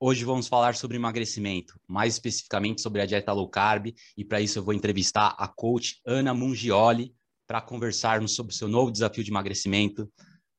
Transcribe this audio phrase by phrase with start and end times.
[0.00, 4.60] Hoje vamos falar sobre emagrecimento, mais especificamente sobre a dieta low carb, e para isso
[4.60, 7.12] eu vou entrevistar a coach Ana Mungioli
[7.48, 10.08] para conversarmos sobre o seu novo desafio de emagrecimento,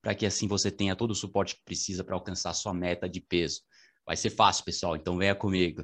[0.02, 3.22] para que assim você tenha todo o suporte que precisa para alcançar sua meta de
[3.22, 3.62] peso.
[4.06, 5.84] Vai ser fácil, pessoal, então venha comigo.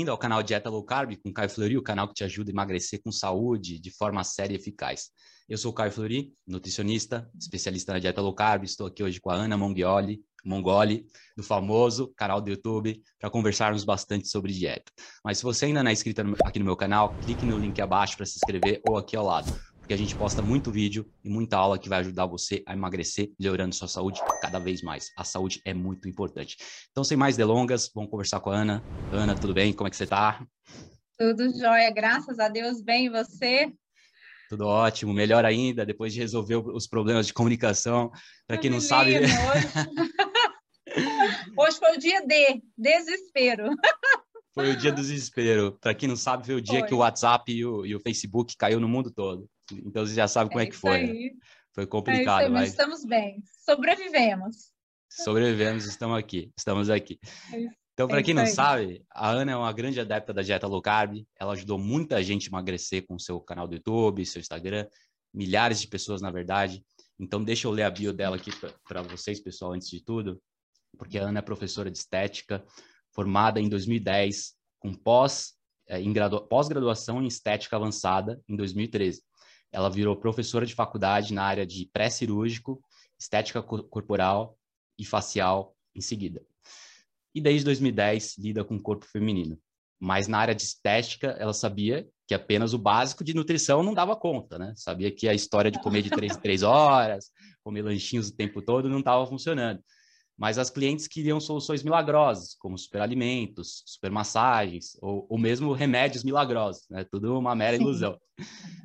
[0.00, 2.54] Bem-vindo ao canal Dieta Low Carb com Caio Flori, o canal que te ajuda a
[2.54, 5.10] emagrecer com saúde de forma séria e eficaz.
[5.46, 8.64] Eu sou o Caio Flori, nutricionista, especialista na dieta low carb.
[8.64, 11.04] Estou aqui hoje com a Ana Mongioli, Mongoli,
[11.36, 14.90] do famoso canal do YouTube, para conversarmos bastante sobre dieta.
[15.22, 18.16] Mas se você ainda não é inscrito aqui no meu canal, clique no link abaixo
[18.16, 19.52] para se inscrever ou aqui ao lado
[19.90, 23.32] porque a gente posta muito vídeo e muita aula que vai ajudar você a emagrecer,
[23.36, 25.10] melhorando sua saúde cada vez mais.
[25.18, 26.56] A saúde é muito importante.
[26.92, 28.84] Então, sem mais delongas, vamos conversar com a Ana.
[29.10, 29.72] Ana, tudo bem?
[29.72, 30.46] Como é que você está?
[31.18, 33.72] Tudo jóia, graças a Deus, bem, e você?
[34.48, 38.12] Tudo ótimo, melhor ainda, depois de resolver os problemas de comunicação.
[38.46, 39.16] Para quem não sabe.
[39.16, 39.26] Hoje...
[41.58, 43.74] hoje foi o dia D, desespero.
[44.54, 45.78] Foi o dia do desespero.
[45.80, 46.88] Para quem não sabe, foi o dia foi.
[46.88, 49.48] que o WhatsApp e o, e o, Facebook caiu no mundo todo.
[49.72, 51.06] Então você já sabe como é, é que foi.
[51.06, 51.30] Né?
[51.74, 53.42] Foi complicado, é mas estamos bem.
[53.64, 54.72] Sobrevivemos.
[55.08, 57.18] Sobrevivemos, estamos aqui, estamos aqui.
[57.52, 60.80] É então, para quem não sabe, a Ana é uma grande adepta da dieta low
[60.80, 61.22] carb.
[61.38, 64.86] Ela ajudou muita gente a emagrecer com seu canal do YouTube, seu Instagram,
[65.34, 66.82] milhares de pessoas, na verdade.
[67.18, 68.50] Então, deixa eu ler a bio dela aqui
[68.88, 70.40] para vocês, pessoal, antes de tudo,
[70.96, 72.64] porque a Ana é professora de estética,
[73.12, 75.52] formada em 2010, com pós,
[75.86, 76.14] é, em
[76.48, 79.22] pós-graduação em estética avançada em 2013.
[79.72, 82.82] Ela virou professora de faculdade na área de pré-cirúrgico,
[83.18, 84.58] estética corporal
[84.98, 86.42] e facial em seguida.
[87.34, 89.58] E desde 2010 lida com o corpo feminino.
[89.98, 94.16] Mas na área de estética, ela sabia que apenas o básico de nutrição não dava
[94.16, 94.72] conta, né?
[94.76, 97.30] Sabia que a história de comer de três três horas,
[97.62, 99.82] comer lanchinhos o tempo todo não estava funcionando.
[100.40, 107.04] Mas as clientes queriam soluções milagrosas, como superalimentos, supermassagens, ou, ou mesmo remédios milagrosos, né?
[107.04, 108.18] Tudo uma mera ilusão.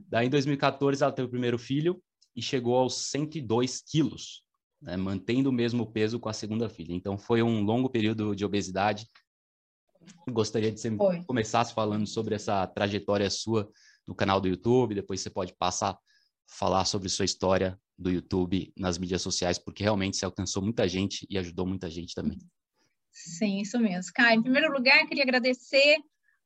[0.10, 2.04] Daí, em 2014, ela teve o primeiro filho
[2.36, 4.44] e chegou aos 102 quilos,
[4.82, 4.98] né?
[4.98, 6.92] mantendo o mesmo peso com a segunda filha.
[6.94, 9.08] Então, foi um longo período de obesidade.
[10.30, 11.24] Gostaria de você foi.
[11.24, 13.72] começasse falando sobre essa trajetória sua
[14.06, 16.00] no canal do YouTube, depois você pode passar a
[16.46, 21.26] falar sobre sua história do YouTube nas mídias sociais, porque realmente você alcançou muita gente
[21.30, 22.38] e ajudou muita gente também.
[23.12, 24.12] Sim, isso mesmo.
[24.14, 25.98] Kai, em primeiro lugar, queria agradecer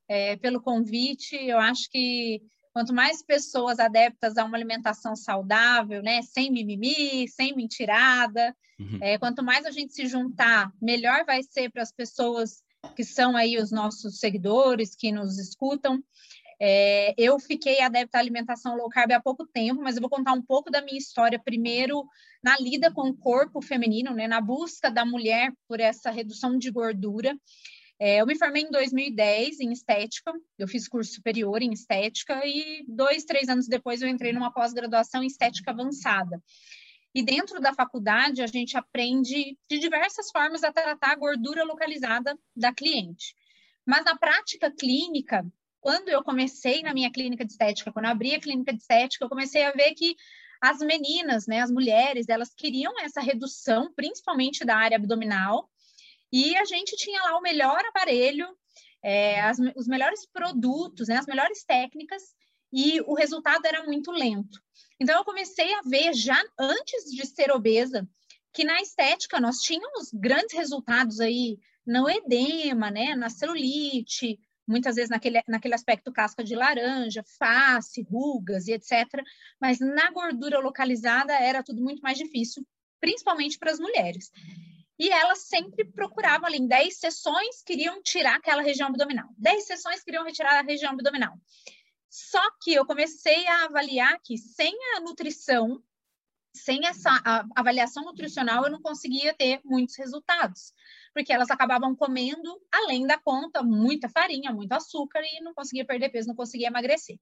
[0.07, 1.35] é, pelo convite.
[1.35, 7.55] Eu acho que quanto mais pessoas adeptas a uma alimentação saudável, né, sem mimimi, sem
[7.55, 8.99] mentirada, uhum.
[9.01, 12.63] é, quanto mais a gente se juntar, melhor vai ser para as pessoas
[12.95, 16.01] que são aí os nossos seguidores, que nos escutam.
[16.61, 20.33] É, eu fiquei adepta à alimentação low carb há pouco tempo, mas eu vou contar
[20.33, 22.05] um pouco da minha história primeiro
[22.43, 26.69] na lida com o corpo feminino, né, na busca da mulher por essa redução de
[26.69, 27.37] gordura.
[27.97, 32.83] É, eu me formei em 2010 em estética, eu fiz curso superior em estética e
[32.87, 36.41] dois, três anos depois eu entrei numa pós-graduação em estética avançada.
[37.13, 42.37] E dentro da faculdade a gente aprende de diversas formas a tratar a gordura localizada
[42.55, 43.35] da cliente.
[43.85, 45.45] Mas na prática clínica,
[45.81, 49.25] quando eu comecei na minha clínica de estética, quando eu abri a clínica de estética,
[49.25, 50.15] eu comecei a ver que
[50.61, 55.69] as meninas, né, as mulheres, elas queriam essa redução, principalmente da área abdominal,
[56.31, 58.47] e a gente tinha lá o melhor aparelho,
[59.01, 62.21] é, as, os melhores produtos, né, as melhores técnicas,
[62.71, 64.61] e o resultado era muito lento.
[64.99, 68.07] Então, eu comecei a ver, já antes de ser obesa,
[68.53, 74.37] que na estética nós tínhamos grandes resultados aí no edema, né, na celulite,
[74.69, 79.07] muitas vezes naquele, naquele aspecto casca de laranja, face, rugas e etc.
[79.59, 82.63] Mas na gordura localizada era tudo muito mais difícil,
[83.01, 84.31] principalmente para as mulheres.
[84.99, 89.29] E elas sempre procuravam ali, em 10 sessões, queriam tirar aquela região abdominal.
[89.37, 91.33] 10 sessões queriam retirar a região abdominal.
[92.09, 95.81] Só que eu comecei a avaliar que sem a nutrição,
[96.53, 97.09] sem essa
[97.55, 100.73] avaliação nutricional, eu não conseguia ter muitos resultados
[101.13, 106.09] porque elas acabavam comendo, além da conta, muita farinha, muito açúcar e não conseguia perder
[106.09, 107.17] peso, não conseguia emagrecer.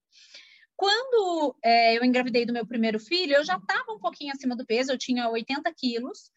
[0.76, 4.64] Quando é, eu engravidei do meu primeiro filho, eu já estava um pouquinho acima do
[4.64, 6.30] peso, eu tinha 80 quilos,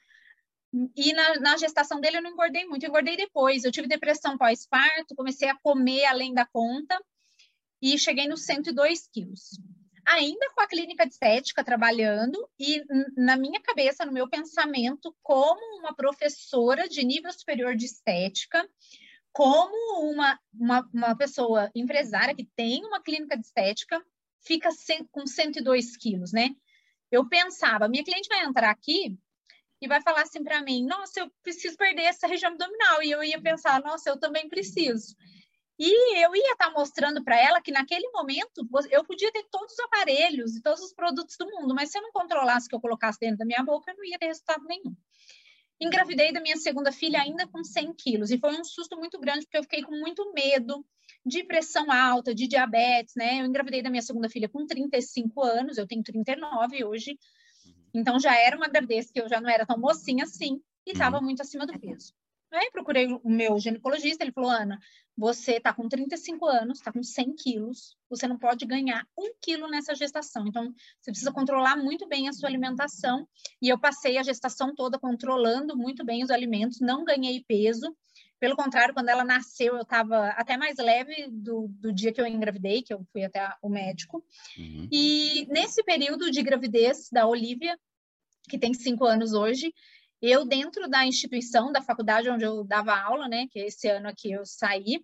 [0.95, 3.63] e na, na, gestação dele eu não engordei muito, eu engordei depois.
[3.63, 6.97] Eu tive depressão pós-parto, comecei a comer além da conta
[7.81, 9.59] e cheguei nos 102 quilos
[10.05, 12.83] ainda com a clínica de estética trabalhando e
[13.15, 18.67] na minha cabeça, no meu pensamento, como uma professora de nível superior de estética,
[19.31, 24.03] como uma, uma, uma pessoa empresária que tem uma clínica de estética
[24.43, 24.69] fica
[25.11, 26.49] com 102 quilos, né?
[27.11, 29.17] Eu pensava, minha cliente vai entrar aqui
[29.81, 33.01] e vai falar assim para mim, nossa, eu preciso perder essa região abdominal.
[33.01, 35.15] E eu ia pensar, nossa, eu também preciso.
[35.83, 39.73] E eu ia estar tá mostrando para ela que naquele momento eu podia ter todos
[39.73, 42.75] os aparelhos e todos os produtos do mundo, mas se eu não controlasse o que
[42.75, 44.95] eu colocasse dentro da minha boca, eu não ia ter resultado nenhum.
[45.79, 49.47] Engravidei da minha segunda filha ainda com 100 quilos e foi um susto muito grande
[49.47, 50.85] porque eu fiquei com muito medo
[51.25, 53.41] de pressão alta, de diabetes, né?
[53.41, 57.17] Eu engravidei da minha segunda filha com 35 anos, eu tenho 39 hoje,
[57.65, 57.73] uhum.
[57.95, 61.17] então já era uma gravidez que eu já não era tão mocinha assim e estava
[61.17, 61.23] uhum.
[61.23, 62.13] muito acima do peso.
[62.51, 64.77] Aí procurei o meu ginecologista, ele falou, Ana,
[65.17, 69.69] você está com 35 anos, está com 100 quilos, você não pode ganhar um quilo
[69.69, 70.45] nessa gestação.
[70.47, 73.27] Então, você precisa controlar muito bem a sua alimentação.
[73.61, 77.95] E eu passei a gestação toda controlando muito bem os alimentos, não ganhei peso.
[78.39, 82.25] Pelo contrário, quando ela nasceu, eu estava até mais leve do, do dia que eu
[82.25, 84.25] engravidei, que eu fui até o médico.
[84.57, 84.87] Uhum.
[84.91, 87.77] E nesse período de gravidez da Olivia,
[88.49, 89.71] que tem cinco anos hoje,
[90.21, 94.31] eu, dentro da instituição, da faculdade onde eu dava aula, né, que esse ano aqui
[94.31, 95.03] eu saí,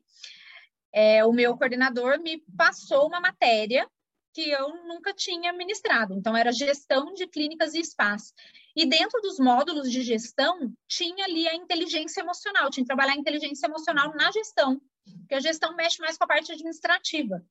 [0.94, 3.90] é, o meu coordenador me passou uma matéria
[4.34, 6.14] que eu nunca tinha ministrado.
[6.14, 8.34] Então, era gestão de clínicas e espaços.
[8.76, 13.18] E dentro dos módulos de gestão, tinha ali a inteligência emocional, tinha que trabalhar a
[13.18, 14.80] inteligência emocional na gestão,
[15.20, 17.44] porque a gestão mexe mais com a parte administrativa.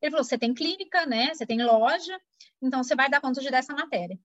[0.00, 1.34] Ele falou: você tem clínica, né?
[1.34, 2.18] Você tem loja,
[2.62, 4.18] então você vai dar conta de dessa matéria.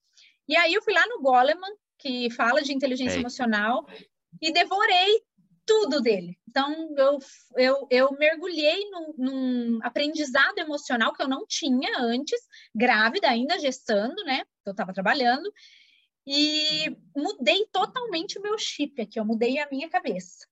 [0.47, 3.87] E aí eu fui lá no Goleman, que fala de inteligência emocional,
[4.41, 5.21] e devorei
[5.65, 6.37] tudo dele.
[6.47, 7.19] Então, eu,
[7.57, 12.39] eu, eu mergulhei num, num, aprendizado emocional que eu não tinha antes,
[12.73, 14.43] grávida, ainda gestando, né?
[14.65, 15.51] Eu estava trabalhando,
[16.25, 20.47] e mudei totalmente o meu chip aqui, eu mudei a minha cabeça.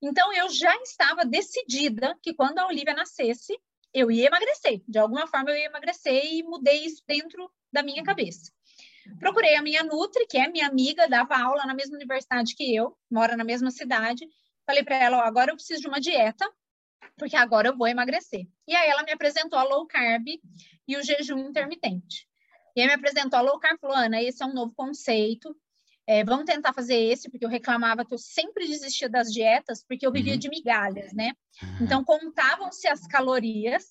[0.00, 3.58] Então, eu já estava decidida que quando a Olivia nascesse,
[3.92, 4.82] eu ia emagrecer.
[4.86, 8.52] De alguma forma, eu ia emagrecer e mudei isso dentro da minha cabeça.
[9.18, 12.96] Procurei a minha Nutri, que é minha amiga, dava aula na mesma universidade que eu,
[13.10, 14.26] mora na mesma cidade.
[14.66, 16.48] Falei para ela, ó, agora eu preciso de uma dieta,
[17.16, 18.46] porque agora eu vou emagrecer.
[18.66, 20.26] E aí ela me apresentou a low carb
[20.86, 22.26] e o jejum intermitente.
[22.76, 25.56] E aí me apresentou a low carb, falou, Ana, esse é um novo conceito,
[26.08, 30.06] é, vamos tentar fazer esse, porque eu reclamava que eu sempre desistia das dietas, porque
[30.06, 30.38] eu vivia uhum.
[30.38, 31.32] de migalhas, né?
[31.82, 33.84] Então, contavam-se as calorias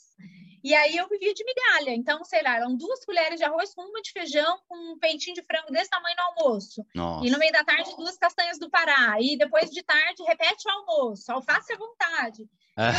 [0.68, 1.96] e aí eu vivia de migalha.
[1.96, 5.34] Então, sei lá, eram duas colheres de arroz com uma de feijão, com um peitinho
[5.34, 6.86] de frango desse tamanho no almoço.
[6.94, 7.26] Nossa.
[7.26, 9.16] E no meio da tarde, duas castanhas do Pará.
[9.22, 11.32] E depois de tarde, repete o almoço.
[11.32, 12.50] Alface à vontade.
[12.76, 12.92] Ah.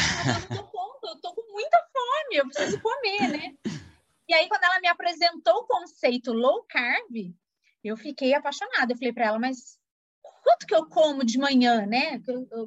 [0.50, 3.55] Eu, tô, eu tô com muita fome, eu preciso comer, né?
[4.26, 7.35] E aí, quando ela me apresentou o conceito low carb,
[7.85, 8.94] eu fiquei apaixonada.
[8.94, 9.78] Eu falei para ela, mas
[10.43, 12.20] quanto que eu como de manhã, né?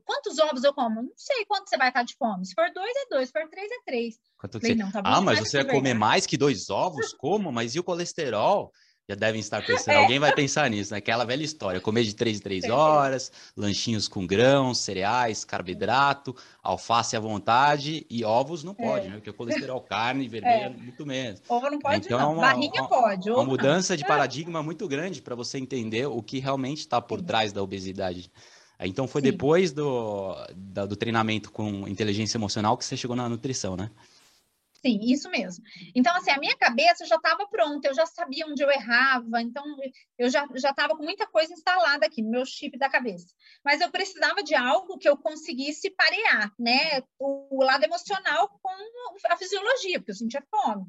[0.06, 1.02] Quantos ovos eu como?
[1.02, 2.46] Não sei quanto você vai estar de fome.
[2.46, 3.30] Se for dois, é dois.
[3.30, 4.20] Se for três, é três.
[4.40, 7.14] Falei, não, tá ah, mas você vai comer mais que dois ovos?
[7.14, 7.52] Como?
[7.52, 8.72] Mas e o colesterol?
[9.12, 9.98] Já devem estar pensando, é.
[9.98, 10.98] alguém vai pensar nisso, né?
[10.98, 17.18] Aquela velha história, comer de três em três horas, lanchinhos com grãos, cereais, carboidrato, alface
[17.18, 19.10] à vontade e ovos não pode, é.
[19.10, 19.16] né?
[19.16, 20.70] Porque o colesterol, carne vermelha, é.
[20.70, 21.42] muito menos.
[21.50, 22.32] Ovo não pode, então, não.
[22.32, 23.30] É uma, Barrinha uma, pode.
[23.30, 27.52] Uma mudança de paradigma muito grande para você entender o que realmente está por trás
[27.52, 28.32] da obesidade.
[28.80, 29.32] Então, foi Sim.
[29.32, 30.36] depois do,
[30.88, 33.92] do treinamento com inteligência emocional que você chegou na nutrição, né?
[34.84, 35.64] Sim, isso mesmo.
[35.94, 39.64] Então, assim, a minha cabeça já estava pronta, eu já sabia onde eu errava, então
[40.18, 43.28] eu já estava com muita coisa instalada aqui no meu chip da cabeça.
[43.64, 47.04] Mas eu precisava de algo que eu conseguisse parear, né?
[47.20, 48.72] O, o lado emocional com
[49.30, 50.86] a fisiologia, porque eu sentia fome.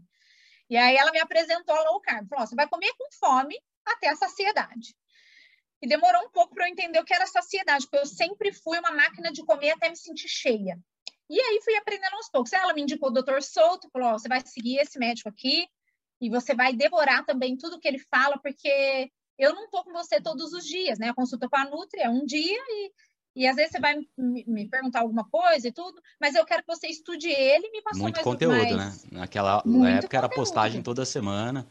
[0.70, 4.08] E aí ela me apresentou a low carb, falou: você vai comer com fome até
[4.08, 4.96] a saciedade.
[5.82, 8.78] E demorou um pouco para eu entender o que era saciedade, porque eu sempre fui
[8.78, 10.78] uma máquina de comer até me sentir cheia.
[11.32, 12.52] E aí fui aprendendo aos poucos.
[12.52, 15.66] Ela me indicou o doutor Souto, falou: você vai seguir esse médico aqui
[16.20, 20.20] e você vai devorar também tudo que ele fala, porque eu não estou com você
[20.20, 21.08] todos os dias, né?
[21.08, 22.92] A consulta com a Nutri é um dia e,
[23.34, 26.62] e às vezes você vai me, me perguntar alguma coisa e tudo, mas eu quero
[26.62, 28.76] que você estude ele e me passe Muito mais, conteúdo, mais...
[29.04, 29.10] né?
[29.10, 30.14] Naquela época conteúdo.
[30.14, 31.66] era postagem toda semana,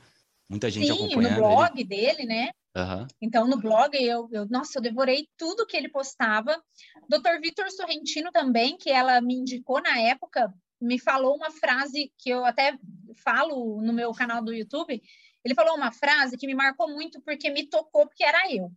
[0.50, 1.40] muita gente Sim, acompanhando.
[1.40, 1.84] no blog ele.
[1.84, 2.50] dele, né?
[2.76, 3.06] Uhum.
[3.22, 6.62] Então, no blog, eu, eu, nossa, eu devorei tudo que ele postava.
[7.10, 7.42] Dr.
[7.42, 12.46] Vitor Sorrentino também, que ela me indicou na época, me falou uma frase que eu
[12.46, 12.78] até
[13.24, 15.02] falo no meu canal do YouTube.
[15.44, 18.72] Ele falou uma frase que me marcou muito porque me tocou, porque era eu.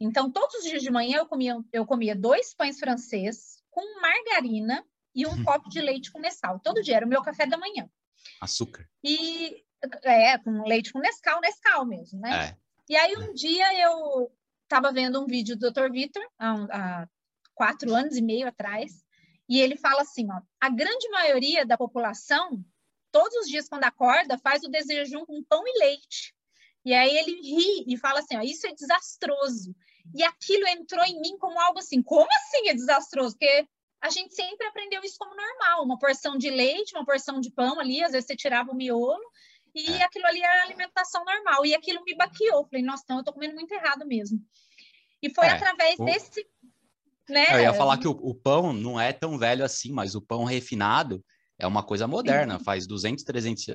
[0.00, 4.84] Então, todos os dias de manhã eu comia, eu comia dois pães francês com margarina
[5.14, 6.60] e um copo de leite com Nescau.
[6.60, 7.88] Todo dia era o meu café da manhã.
[8.40, 8.86] Açúcar.
[9.02, 9.64] E
[10.02, 12.48] é, com leite com Nescau, Nescau mesmo, né?
[12.48, 12.65] É.
[12.88, 14.30] E aí um dia eu
[14.62, 15.90] estava vendo um vídeo do Dr.
[15.90, 17.08] Vitor, há, há,
[17.54, 19.04] quatro anos e meio atrás,
[19.48, 22.64] E ele fala assim, ó, a grande maioria da população,
[23.12, 26.34] todos os dias quando acorda, faz o desejum com pão e leite.
[26.84, 29.74] E aí ele ri e fala assim, ó, isso é desastroso.
[30.14, 33.36] E aquilo entrou em mim como algo assim, como assim é desastroso?
[33.36, 33.68] Porque
[34.00, 37.80] a gente sempre aprendeu isso como normal, uma porção de leite, uma porção de pão
[37.80, 39.24] ali, às vezes você tirava o miolo,
[39.76, 40.04] e é.
[40.04, 41.66] aquilo ali era alimentação normal.
[41.66, 42.66] E aquilo me baqueou.
[42.66, 44.40] Falei, nossa, então eu tô comendo muito errado mesmo.
[45.22, 46.04] E foi é, através o...
[46.04, 46.46] desse.
[47.28, 47.44] Né?
[47.54, 50.44] Eu ia falar que o, o, pão não é tão velho assim, mas o pão
[50.44, 51.22] refinado
[51.58, 52.58] é uma coisa moderna.
[52.58, 52.64] Sim.
[52.64, 53.66] Faz 200, 300,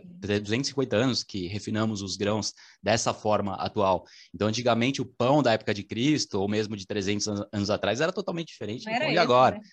[0.41, 4.05] 250 anos que refinamos os grãos dessa forma atual.
[4.33, 8.11] Então, antigamente, o pão da época de Cristo, ou mesmo de 300 anos atrás, era
[8.11, 9.57] totalmente diferente do pão de agora.
[9.57, 9.63] Né?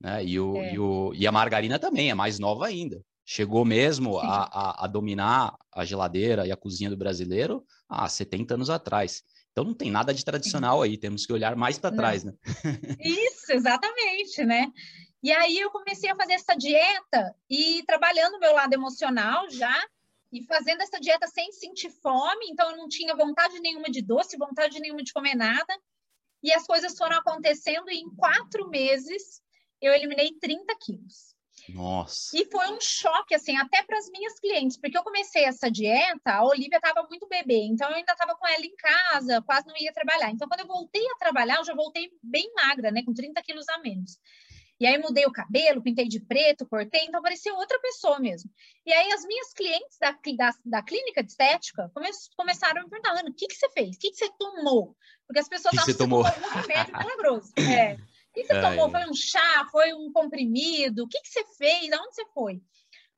[0.00, 0.24] Né?
[0.24, 0.74] E, o, é.
[0.74, 3.02] e, o, e a margarina também é mais nova ainda.
[3.24, 8.54] Chegou mesmo a, a, a, dominar a geladeira e a cozinha do brasileiro há 70
[8.54, 9.22] anos atrás.
[9.52, 12.32] Então não tem nada de tradicional aí, temos que olhar mais para trás, né?
[12.98, 14.66] Isso, exatamente, né?
[15.22, 19.80] E aí eu comecei a fazer essa dieta e trabalhando o meu lado emocional já,
[20.32, 24.38] e fazendo essa dieta sem sentir fome, então eu não tinha vontade nenhuma de doce,
[24.38, 25.78] vontade nenhuma de comer nada.
[26.42, 29.42] E as coisas foram acontecendo e em quatro meses
[29.80, 31.31] eu eliminei 30 quilos.
[31.68, 32.36] Nossa.
[32.36, 36.32] E foi um choque, assim, até para as minhas clientes, porque eu comecei essa dieta,
[36.32, 39.76] a Olivia estava muito bebê, então eu ainda estava com ela em casa, quase não
[39.78, 40.30] ia trabalhar.
[40.30, 43.68] Então, quando eu voltei a trabalhar, eu já voltei bem magra, né, com 30 quilos
[43.68, 44.18] a menos.
[44.82, 48.50] E aí mudei o cabelo, pintei de preto, cortei, então parecia outra pessoa mesmo.
[48.84, 52.90] E aí as minhas clientes da, da, da clínica de estética come, começaram a me
[52.90, 53.94] perguntar, Ana, o que, que você fez?
[53.94, 54.96] O que, que você tomou?
[55.24, 57.52] Porque as pessoas que tomou algum remédio milagroso.
[57.58, 57.96] É.
[58.32, 58.76] O que você Ai.
[58.76, 58.90] tomou?
[58.90, 59.68] Foi um chá?
[59.70, 61.04] Foi um comprimido?
[61.04, 61.92] O que, que você fez?
[61.92, 62.62] Aonde você foi?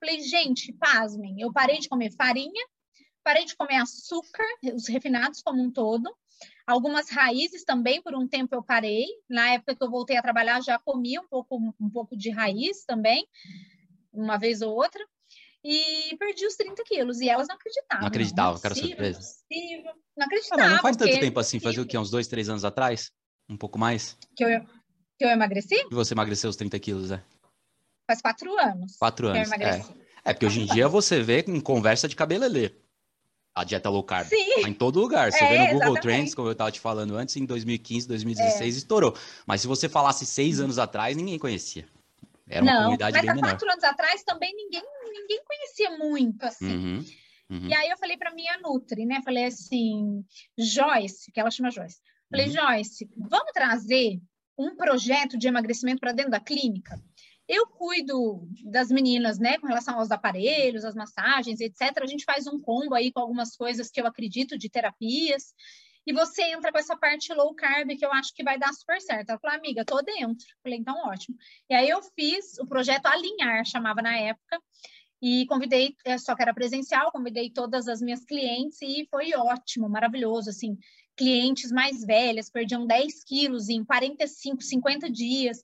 [0.00, 2.66] Falei, gente, pasmem, eu parei de comer farinha,
[3.22, 4.44] parei de comer açúcar,
[4.74, 6.12] os refinados como um todo.
[6.66, 9.06] Algumas raízes também, por um tempo eu parei.
[9.30, 12.84] Na época que eu voltei a trabalhar, já comi um pouco, um pouco de raiz
[12.84, 13.24] também,
[14.12, 15.02] uma vez ou outra.
[15.62, 17.20] E perdi os 30 quilos.
[17.20, 18.00] E elas não acreditavam.
[18.00, 19.20] Não acreditavam, cara, surpresa.
[20.16, 20.64] Não acreditavam.
[20.64, 21.96] Ah, não faz tanto tempo assim, fazia o quê?
[21.96, 23.12] Uns dois, três anos atrás?
[23.48, 24.18] Um pouco mais?
[24.36, 24.66] Que eu,
[25.24, 25.74] que eu emagreci?
[25.90, 27.22] E você emagreceu os 30 quilos, é?
[28.06, 28.96] Faz quatro anos.
[28.96, 29.84] Quatro anos, é.
[30.26, 32.72] É porque hoje em dia você vê em conversa de cabelelê
[33.54, 34.28] a dieta low carb.
[34.28, 34.62] Sim.
[34.62, 35.30] Tá em todo lugar.
[35.30, 36.02] Você é, vê no Google exatamente.
[36.02, 38.78] Trends, como eu estava te falando antes, em 2015, 2016 é.
[38.78, 39.16] estourou.
[39.46, 41.86] Mas se você falasse seis anos atrás, ninguém conhecia.
[42.48, 43.50] Era uma Não, comunidade mas bem há menor.
[43.50, 46.76] quatro anos atrás também ninguém, ninguém conhecia muito, assim.
[46.76, 47.04] Uhum,
[47.50, 47.68] uhum.
[47.68, 49.22] E aí eu falei para minha Nutri, né?
[49.24, 50.24] Falei assim,
[50.58, 52.00] Joyce, que ela chama Joyce.
[52.30, 52.52] Falei, uhum.
[52.52, 54.20] Joyce, vamos trazer
[54.58, 57.00] um projeto de emagrecimento para dentro da clínica.
[57.46, 61.98] Eu cuido das meninas, né, com relação aos aparelhos, as massagens, etc.
[62.02, 65.52] A gente faz um combo aí com algumas coisas que eu acredito de terapias.
[66.06, 69.00] E você entra com essa parte low carb que eu acho que vai dar super
[69.00, 69.30] certo.
[69.30, 70.46] Ela falou, amiga, tô dentro.
[70.62, 71.36] Falei, então ótimo.
[71.68, 74.60] E aí eu fiz o projeto Alinhar, chamava na época,
[75.20, 79.88] e convidei, é, só que era presencial, convidei todas as minhas clientes e foi ótimo,
[79.88, 80.76] maravilhoso, assim
[81.16, 85.62] clientes mais velhas, perdiam 10 quilos em 45, 50 dias.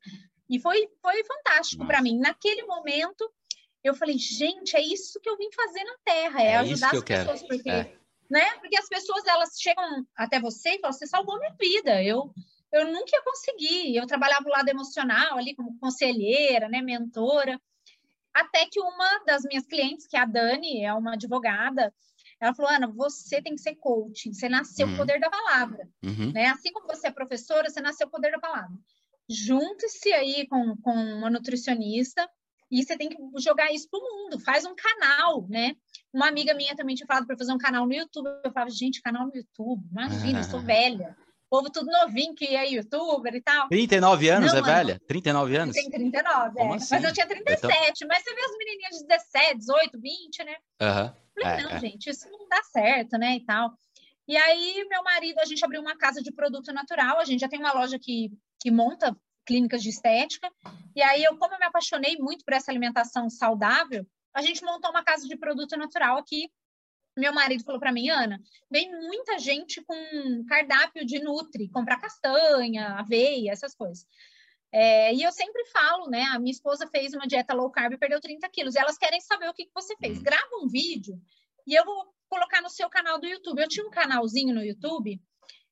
[0.49, 2.19] E foi, foi fantástico para mim.
[2.19, 3.30] Naquele momento,
[3.83, 7.02] eu falei, gente, é isso que eu vim fazer na Terra, é, é ajudar as
[7.02, 7.97] pessoas, porque, é.
[8.28, 8.50] né?
[8.59, 12.02] Porque as pessoas elas chegam até você e falam, você salvou minha vida.
[12.02, 12.33] Eu
[12.73, 13.97] eu nunca ia conseguir.
[13.97, 17.61] Eu trabalhava o lado emocional ali como conselheira, né, mentora.
[18.33, 21.92] Até que uma das minhas clientes, que é a Dani, é uma advogada,
[22.40, 24.94] ela falou, Ana, você tem que ser coaching, você nasceu uhum.
[24.94, 25.88] o poder da palavra.
[26.02, 26.32] Uhum.
[26.32, 26.47] Né?
[26.47, 28.76] Assim como você é professora, você nasceu o poder da palavra.
[29.28, 32.28] Junte-se aí com, com uma nutricionista
[32.70, 34.40] e você tem que jogar isso para o mundo.
[34.40, 35.75] Faz um canal, né?
[36.12, 38.28] Uma amiga minha também tinha falado para fazer um canal no YouTube.
[38.44, 41.16] Eu falava, gente, canal no YouTube, imagina, eu sou velha.
[41.50, 43.68] O povo tudo novinho que é youtuber e tal.
[43.68, 45.00] 39 anos, não, é velha?
[45.09, 45.75] 39 anos?
[45.75, 46.76] Tem 39, Como é.
[46.76, 46.94] Assim?
[46.94, 47.64] Mas eu tinha 37.
[47.64, 48.14] Eu tô...
[48.14, 50.56] Mas você vê as menininhas de 17, 18, 20, né?
[50.80, 51.04] Aham.
[51.06, 51.30] Uhum.
[51.42, 51.80] Falei, é, não, é.
[51.80, 53.73] gente, isso não dá certo, né, e tal.
[54.26, 57.49] E aí, meu marido, a gente abriu uma casa de produto natural, a gente já
[57.49, 58.30] tem uma loja que,
[58.61, 60.50] que monta clínicas de estética,
[60.94, 64.90] e aí, eu, como eu me apaixonei muito por essa alimentação saudável, a gente montou
[64.90, 66.49] uma casa de produto natural aqui.
[67.16, 72.94] Meu marido falou para mim, Ana, vem muita gente com cardápio de Nutri, comprar castanha,
[72.94, 74.06] aveia, essas coisas.
[74.73, 76.23] É, e eu sempre falo, né?
[76.33, 78.75] A minha esposa fez uma dieta low carb e perdeu 30 quilos.
[78.75, 80.19] E elas querem saber o que, que você fez.
[80.19, 80.25] Uhum.
[80.25, 81.21] Grava um vídeo
[81.67, 83.61] e eu vou colocar no seu canal do YouTube.
[83.61, 85.21] Eu tinha um canalzinho no YouTube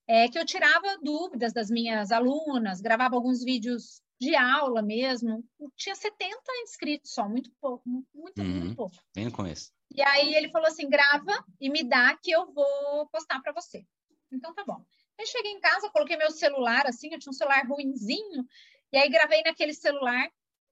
[0.06, 5.44] é, que eu tirava dúvidas das minhas alunas, gravava alguns vídeos de aula mesmo.
[5.76, 8.48] Tinha 70 inscritos só, muito pouco, muito, uhum.
[8.48, 8.96] muito pouco.
[9.14, 9.70] Bem no começo.
[9.94, 13.84] E aí ele falou assim: grava e me dá que eu vou postar para você.
[14.32, 14.82] Então tá bom.
[15.18, 18.46] Eu cheguei em casa, coloquei meu celular assim, eu tinha um celular ruinzinho,
[18.92, 20.30] e aí gravei naquele celular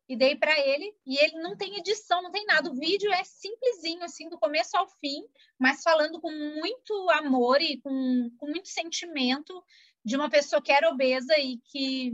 [0.09, 0.95] e dei para ele.
[1.05, 2.71] E ele não tem edição, não tem nada.
[2.71, 5.23] O vídeo é simplesinho, assim, do começo ao fim,
[5.59, 9.63] mas falando com muito amor e com, com muito sentimento
[10.05, 12.13] de uma pessoa que era obesa e que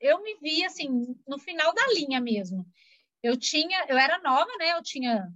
[0.00, 2.66] eu me vi, assim, no final da linha mesmo.
[3.22, 4.72] Eu tinha, eu era nova, né?
[4.72, 5.28] Eu tinha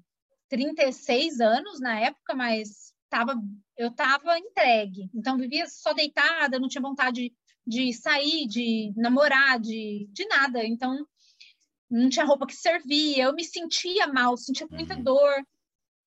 [0.49, 3.35] 36 anos na época, mas tava,
[3.77, 5.11] eu estava entregue.
[5.13, 7.35] Então, vivia só deitada, não tinha vontade
[7.71, 10.65] de sair, de namorar, de, de nada.
[10.65, 11.07] Então,
[11.89, 15.05] não tinha roupa que servia, eu me sentia mal, sentia muita uhum.
[15.05, 15.47] dor.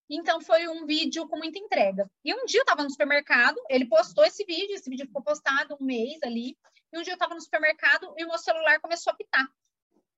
[0.10, 2.12] Então, foi um vídeo com muita entrega.
[2.24, 5.78] E um dia eu estava no supermercado, ele postou esse vídeo, esse vídeo ficou postado
[5.80, 6.58] um mês ali.
[6.92, 9.48] E um dia eu estava no supermercado e o meu celular começou a pitar.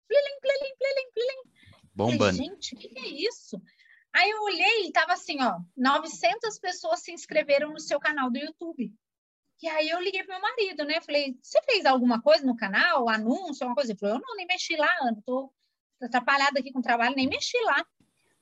[0.07, 1.41] Plilim, plilim, plilim, plilim.
[1.93, 2.37] Bombando.
[2.37, 3.61] Falei, Gente, o que, que é isso?
[4.11, 8.39] Aí eu olhei e tava assim, ó, 900 pessoas se inscreveram no seu canal do
[8.39, 8.91] YouTube.
[9.61, 11.01] E aí eu liguei pro meu marido, né?
[11.01, 13.91] Falei, você fez alguma coisa no canal, anúncio, alguma coisa?
[13.91, 15.51] Ele falou, eu não, nem mexi lá, Ana, tô
[16.01, 17.85] atrapalhada aqui com o trabalho, nem mexi lá.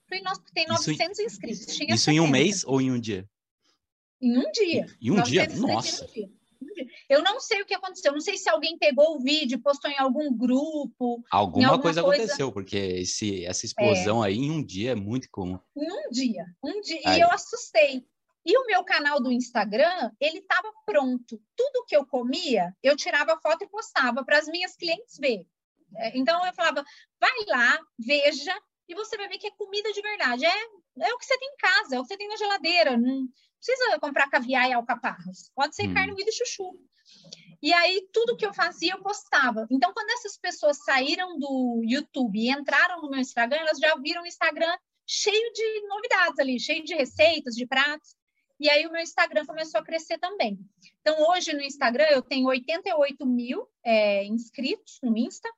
[0.10, 1.62] Falei, nossa, tem 900 isso, inscritos.
[1.62, 2.12] Isso 70.
[2.12, 3.29] em um mês ou em um dia?
[4.22, 4.86] Em um dia.
[5.01, 5.48] Em um dia?
[5.55, 6.08] Nossa.
[7.10, 9.98] Eu não sei o que aconteceu, não sei se alguém pegou o vídeo, postou em
[9.98, 11.24] algum grupo.
[11.29, 14.27] Alguma, alguma coisa, coisa, aconteceu, porque esse, essa explosão é.
[14.27, 15.60] aí em um dia é muito comum.
[15.75, 17.01] Em um dia, um dia.
[17.05, 17.20] Aí.
[17.20, 18.05] E eu assustei.
[18.46, 21.42] E o meu canal do Instagram, ele estava pronto.
[21.56, 25.46] Tudo que eu comia, eu tirava foto e postava para as minhas clientes ver.
[25.96, 26.84] É, então eu falava,
[27.20, 28.54] vai lá, veja,
[28.88, 30.46] e você vai ver que é comida de verdade.
[30.46, 30.64] É,
[31.00, 32.98] é o que você tem em casa, é o que você tem na geladeira.
[32.98, 33.28] Não
[33.64, 35.50] precisa comprar caviar e alcaparras.
[35.56, 35.94] Pode ser hum.
[35.94, 36.78] carne moída e chuchu.
[37.62, 39.66] E aí, tudo que eu fazia, eu postava.
[39.72, 44.24] Então, quando essas pessoas saíram do YouTube e entraram no meu Instagram, elas já viram
[44.24, 48.16] o Instagram cheio de novidades ali, cheio de receitas, de pratos.
[48.63, 50.58] E aí o meu Instagram começou a crescer também.
[51.01, 55.50] Então, hoje no Instagram eu tenho 88 mil é, inscritos no Insta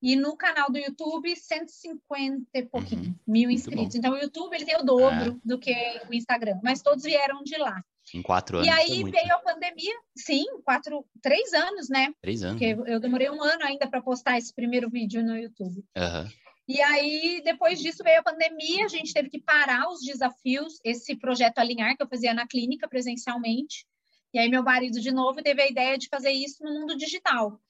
[0.00, 3.14] e no canal do YouTube 150 e pouquinho uhum.
[3.26, 3.94] mil inscritos.
[3.94, 5.36] Então, o YouTube ele tem o dobro é.
[5.44, 5.70] do que
[6.08, 7.78] o Instagram, mas todos vieram de lá.
[8.14, 8.68] Em quatro anos.
[8.68, 12.14] E aí veio a pandemia, sim, quatro, três anos, né?
[12.22, 12.58] Três anos.
[12.58, 15.84] Porque eu demorei um ano ainda para postar esse primeiro vídeo no YouTube.
[15.94, 16.30] Uhum.
[16.68, 21.16] E aí, depois disso, veio a pandemia, a gente teve que parar os desafios, esse
[21.16, 23.86] projeto Alinhar, que eu fazia na clínica presencialmente.
[24.34, 27.60] E aí, meu marido, de novo, teve a ideia de fazer isso no mundo digital.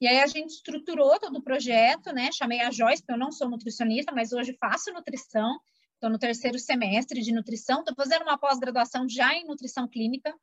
[0.00, 2.30] E aí, a gente estruturou todo o projeto, né?
[2.32, 5.58] Chamei a Joyce, porque eu não sou nutricionista, mas hoje faço nutrição.
[5.94, 7.80] Estou no terceiro semestre de nutrição.
[7.80, 10.34] Estou fazendo uma pós-graduação já em nutrição clínica,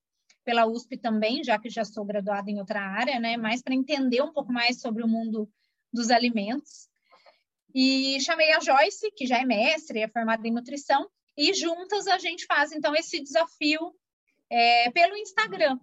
[0.46, 3.38] pela USP também, já que já sou graduada em outra área, né?
[3.38, 5.50] Mais para entender um pouco mais sobre o mundo
[5.92, 6.90] dos alimentos.
[7.74, 12.18] E chamei a Joyce, que já é mestre, é formada em nutrição, e juntas a
[12.18, 13.94] gente faz, então, esse desafio
[14.50, 15.80] é, pelo Instagram.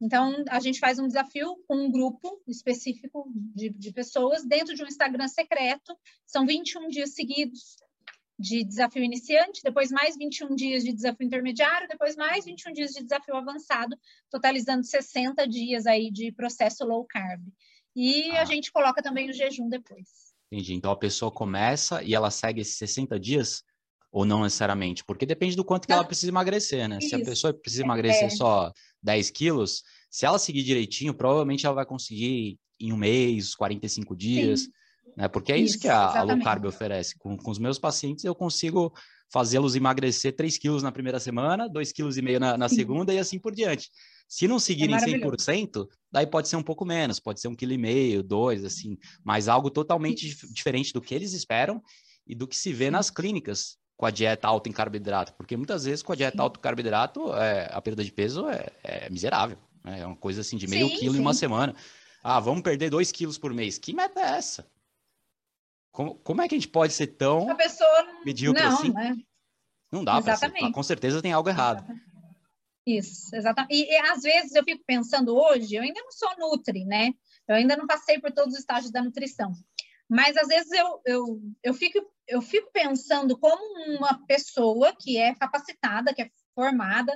[0.00, 4.82] Então, a gente faz um desafio com um grupo específico de, de pessoas dentro de
[4.82, 5.96] um Instagram secreto.
[6.26, 7.76] São 21 dias seguidos
[8.38, 13.02] de desafio iniciante, depois mais 21 dias de desafio intermediário, depois mais 21 dias de
[13.02, 13.94] desafio avançado,
[14.30, 17.42] totalizando 60 dias aí de processo low carb.
[17.94, 18.42] E ah.
[18.42, 20.29] a gente coloca também o jejum depois.
[20.50, 20.74] Entendi.
[20.74, 23.62] Então a pessoa começa e ela segue esses 60 dias
[24.10, 25.04] ou não necessariamente?
[25.04, 26.98] Porque depende do quanto que ela precisa emagrecer, né?
[26.98, 27.10] Isso.
[27.10, 28.30] Se a pessoa precisa emagrecer é.
[28.30, 34.16] só 10 quilos, se ela seguir direitinho, provavelmente ela vai conseguir em um mês, 45
[34.16, 34.70] dias, Sim.
[35.16, 35.28] né?
[35.28, 37.16] Porque é isso, isso que a, a, low carb oferece.
[37.18, 38.92] Com, com os meus pacientes, eu consigo
[39.30, 43.54] fazê-los emagrecer 3 quilos na primeira semana, 2,5 kg na, na segunda e assim por
[43.54, 43.90] diante.
[44.28, 47.72] Se não seguirem é 100%, daí pode ser um pouco menos, pode ser um quilo
[47.72, 50.52] e meio, dois, assim, mas algo totalmente Isso.
[50.52, 51.82] diferente do que eles esperam
[52.26, 55.84] e do que se vê nas clínicas com a dieta alta em carboidrato, porque muitas
[55.84, 59.58] vezes com a dieta alta em carboidrato é, a perda de peso é, é miserável,
[59.84, 60.00] né?
[60.00, 61.18] é uma coisa assim de meio sim, quilo sim.
[61.18, 61.74] em uma semana.
[62.22, 63.78] Ah, vamos perder dois quilos por mês.
[63.78, 64.66] Que meta é essa?
[65.92, 68.92] Como, como é que a gente pode ser tão a pessoa medíocre não, assim?
[68.92, 69.16] Né?
[69.90, 70.52] Não dá para ser.
[70.72, 71.84] Com certeza tem algo errado.
[72.86, 73.74] Isso, exatamente.
[73.74, 77.12] E, e, às vezes eu fico pensando hoje, eu ainda não sou nutri, né?
[77.46, 79.52] Eu ainda não passei por todos os estágios da nutrição.
[80.08, 83.62] Mas às vezes eu, eu, eu, fico, eu fico pensando como
[83.96, 87.14] uma pessoa que é capacitada, que é formada,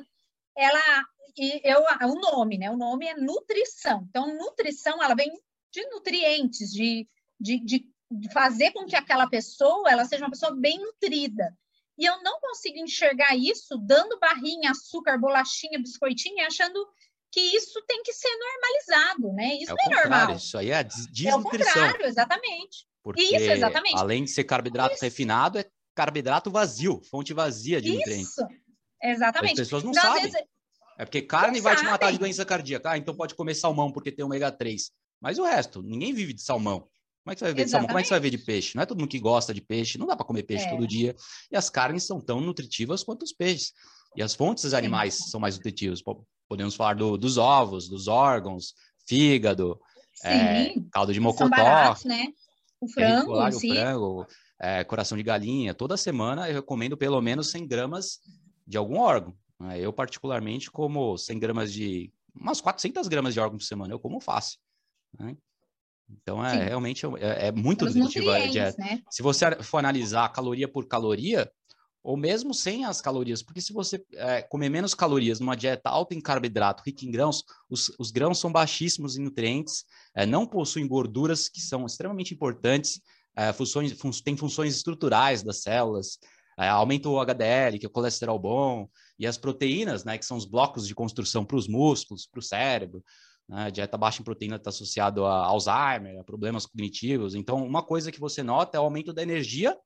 [0.56, 1.04] ela
[1.37, 2.70] e eu o nome, né?
[2.70, 4.06] O nome é nutrição.
[4.08, 5.32] Então, nutrição ela vem
[5.72, 7.08] de nutrientes, de,
[7.40, 7.93] de, de
[8.33, 11.57] fazer com que aquela pessoa ela seja uma pessoa bem nutrida.
[11.96, 16.87] E eu não consigo enxergar isso dando barrinha, açúcar, bolachinha, biscoitinho, achando
[17.31, 19.57] que isso tem que ser normalizado, né?
[19.61, 20.37] Isso é não é normal.
[20.37, 21.33] Isso aí é desnutrição.
[21.33, 22.87] É o contrário, exatamente.
[23.03, 23.96] Porque, isso, exatamente.
[23.96, 25.05] além de ser carboidrato isso.
[25.05, 27.98] refinado, é carboidrato vazio, fonte vazia de isso.
[27.98, 28.31] nutrientes.
[28.31, 28.46] Isso,
[29.03, 29.61] exatamente.
[29.61, 30.22] As pessoas não então, sabem.
[30.22, 30.42] Vezes...
[30.98, 32.92] É porque carne vai te matar de doença cardíaca.
[32.92, 34.90] Ah, então pode comer salmão porque tem ômega 3.
[35.20, 36.88] Mas o resto, ninguém vive de salmão.
[37.24, 37.87] Como é que você vai ver de salmão?
[37.87, 38.76] Como é que você vai ver de peixe?
[38.76, 40.70] Não é todo mundo que gosta de peixe, não dá para comer peixe é.
[40.70, 41.16] todo dia.
[41.50, 43.72] E as carnes são tão nutritivas quanto os peixes.
[44.14, 45.30] E as fontes dos animais Sim.
[45.30, 46.02] são mais nutritivas.
[46.46, 48.74] Podemos falar do, dos ovos, dos órgãos,
[49.08, 49.80] fígado,
[50.22, 51.48] é, caldo de mocotó.
[51.48, 52.26] Baratos, né?
[52.78, 54.26] O frango, o frango
[54.60, 55.74] é, coração de galinha.
[55.74, 58.20] Toda semana eu recomendo pelo menos 100 gramas
[58.66, 59.34] de algum órgão.
[59.58, 59.80] Né?
[59.80, 62.12] Eu, particularmente, como 100 gramas de...
[62.34, 64.58] Umas 400 gramas de órgão por semana, eu como fácil.
[65.18, 65.37] Né?
[66.08, 66.64] Então, é Sim.
[66.64, 68.76] realmente é, é muito nutritiva a dieta.
[68.78, 69.02] Né?
[69.10, 71.50] Se você for analisar caloria por caloria,
[72.02, 76.14] ou mesmo sem as calorias, porque se você é, comer menos calorias numa dieta alta
[76.14, 80.86] em carboidrato, rica em grãos, os, os grãos são baixíssimos em nutrientes, é, não possuem
[80.86, 83.00] gorduras que são extremamente importantes,
[83.34, 86.18] é, funções, fun tem funções estruturais das células,
[86.58, 88.86] é, aumenta o HDL, que é o colesterol bom,
[89.18, 92.42] e as proteínas, né, que são os blocos de construção para os músculos, para o
[92.42, 93.02] cérebro.
[93.48, 93.64] Né?
[93.64, 97.35] A dieta baixa em proteína está associado a Alzheimer, a problemas cognitivos.
[97.35, 99.76] Então, uma coisa que você nota é o aumento da energia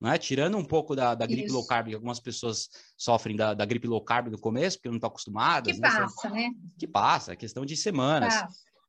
[0.00, 0.16] né?
[0.16, 1.54] Tirando um pouco da, da gripe Isso.
[1.54, 4.96] low carb, que algumas pessoas sofrem da, da, gripe low carb no começo, porque não
[4.96, 5.74] estão acostumadas.
[5.74, 5.88] Que né?
[5.88, 6.50] passa, né?
[6.78, 8.34] Que passa, é questão de semanas.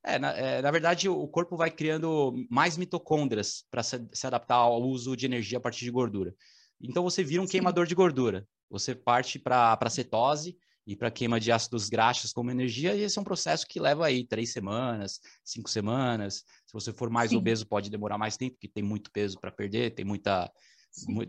[0.03, 4.55] É, na, é, na, verdade, o corpo vai criando mais mitocôndrias para se, se, adaptar
[4.55, 6.33] ao uso de energia a partir de gordura.
[6.79, 7.53] Então, você vira um Sim.
[7.53, 8.47] queimador de gordura.
[8.69, 10.55] Você parte para cetose
[10.89, 14.07] e para queima de ácidos graxos como energia, e esse é um processo que leva
[14.07, 16.43] aí três semanas, cinco semanas.
[16.65, 17.37] Se você for mais Sim.
[17.37, 20.51] obeso, pode demorar mais tempo, porque tem muito peso para perder, tem muita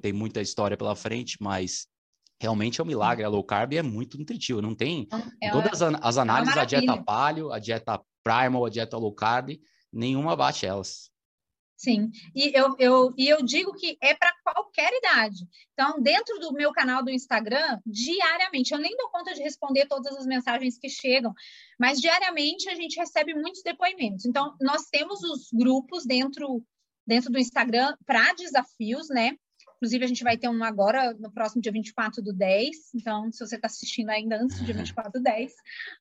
[0.01, 1.87] tem muita história pela frente, mas
[2.40, 3.23] realmente é um milagre.
[3.23, 4.62] A low carb é muito nutritivo.
[4.62, 5.07] Não tem
[5.42, 8.96] é todas as, as é análises, é a dieta paleo, a dieta primal, a dieta
[8.96, 9.61] low carb,
[9.92, 11.11] nenhuma bate elas.
[11.81, 15.49] Sim, e eu, eu, e eu digo que é para qualquer idade.
[15.73, 20.14] Então, dentro do meu canal do Instagram, diariamente, eu nem dou conta de responder todas
[20.14, 21.33] as mensagens que chegam,
[21.79, 24.27] mas diariamente a gente recebe muitos depoimentos.
[24.27, 26.62] Então, nós temos os grupos dentro,
[27.07, 29.38] dentro do Instagram para desafios, né?
[29.77, 32.77] Inclusive, a gente vai ter um agora no próximo dia 24 do 10.
[32.95, 35.51] Então, se você está assistindo ainda antes do dia 24 do 10,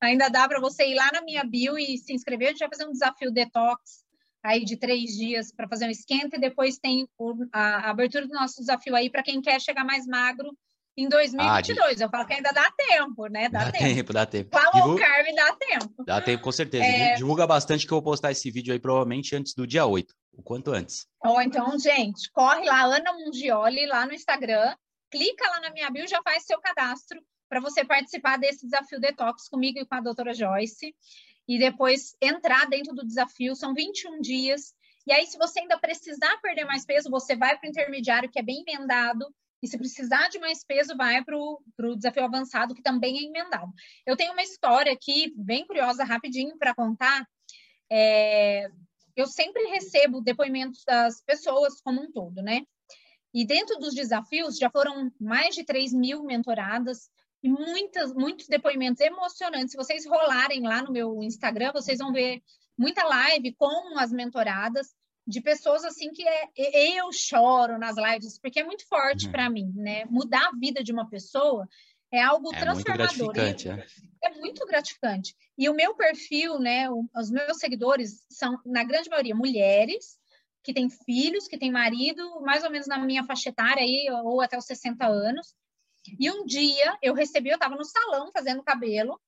[0.01, 2.49] ainda dá para você ir lá na minha bio e se inscrever.
[2.49, 4.08] A gente vai fazer um desafio detox
[4.43, 7.07] aí de três dias para fazer um esquenta e depois tem
[7.51, 10.55] a, a abertura do nosso desafio aí para quem quer chegar mais magro
[10.97, 12.01] em 2022.
[12.01, 13.49] Ah, eu falo que ainda dá tempo, né?
[13.49, 13.83] Dá, dá tempo.
[13.83, 14.13] tempo.
[14.13, 16.03] Dá tempo, a low carb dá tempo.
[16.05, 16.83] Dá tempo, com certeza.
[16.83, 17.15] É...
[17.15, 20.43] Divulga bastante que eu vou postar esse vídeo aí provavelmente antes do dia 8 o
[20.43, 21.05] quanto antes.
[21.23, 24.75] Ou então, gente, corre lá, Ana Mundioli, lá no Instagram,
[25.11, 29.49] clica lá na minha bio, já faz seu cadastro para você participar desse desafio detox
[29.49, 30.95] comigo e com a doutora Joyce.
[31.49, 34.71] E depois entrar dentro do desafio, são 21 dias.
[35.07, 38.37] E aí, se você ainda precisar perder mais peso, você vai para o intermediário, que
[38.37, 39.25] é bem emendado.
[39.59, 43.73] E se precisar de mais peso, vai para o desafio avançado, que também é emendado.
[44.05, 47.27] Eu tenho uma história aqui, bem curiosa, rapidinho, para contar.
[47.91, 48.69] É,
[49.15, 52.61] eu sempre recebo depoimentos das pessoas como um todo, né?
[53.33, 57.09] E dentro dos desafios já foram mais de 3 mil mentoradas
[57.41, 59.71] e muitas, muitos depoimentos emocionantes.
[59.71, 62.41] Se vocês rolarem lá no meu Instagram, vocês vão ver
[62.77, 64.93] muita live com as mentoradas
[65.25, 66.49] de pessoas assim que é,
[66.97, 69.31] eu choro nas lives porque é muito forte uhum.
[69.31, 70.05] para mim, né?
[70.05, 71.67] Mudar a vida de uma pessoa
[72.11, 73.15] é algo é transformador.
[73.15, 74.27] Muito gratificante, é.
[74.27, 75.35] é muito gratificante.
[75.57, 80.17] E o meu perfil, né, os meus seguidores são, na grande maioria, mulheres
[80.63, 84.41] que têm filhos, que têm marido, mais ou menos na minha faixa etária aí, ou
[84.41, 85.53] até os 60 anos.
[86.19, 89.19] E um dia eu recebi, eu estava no salão fazendo cabelo,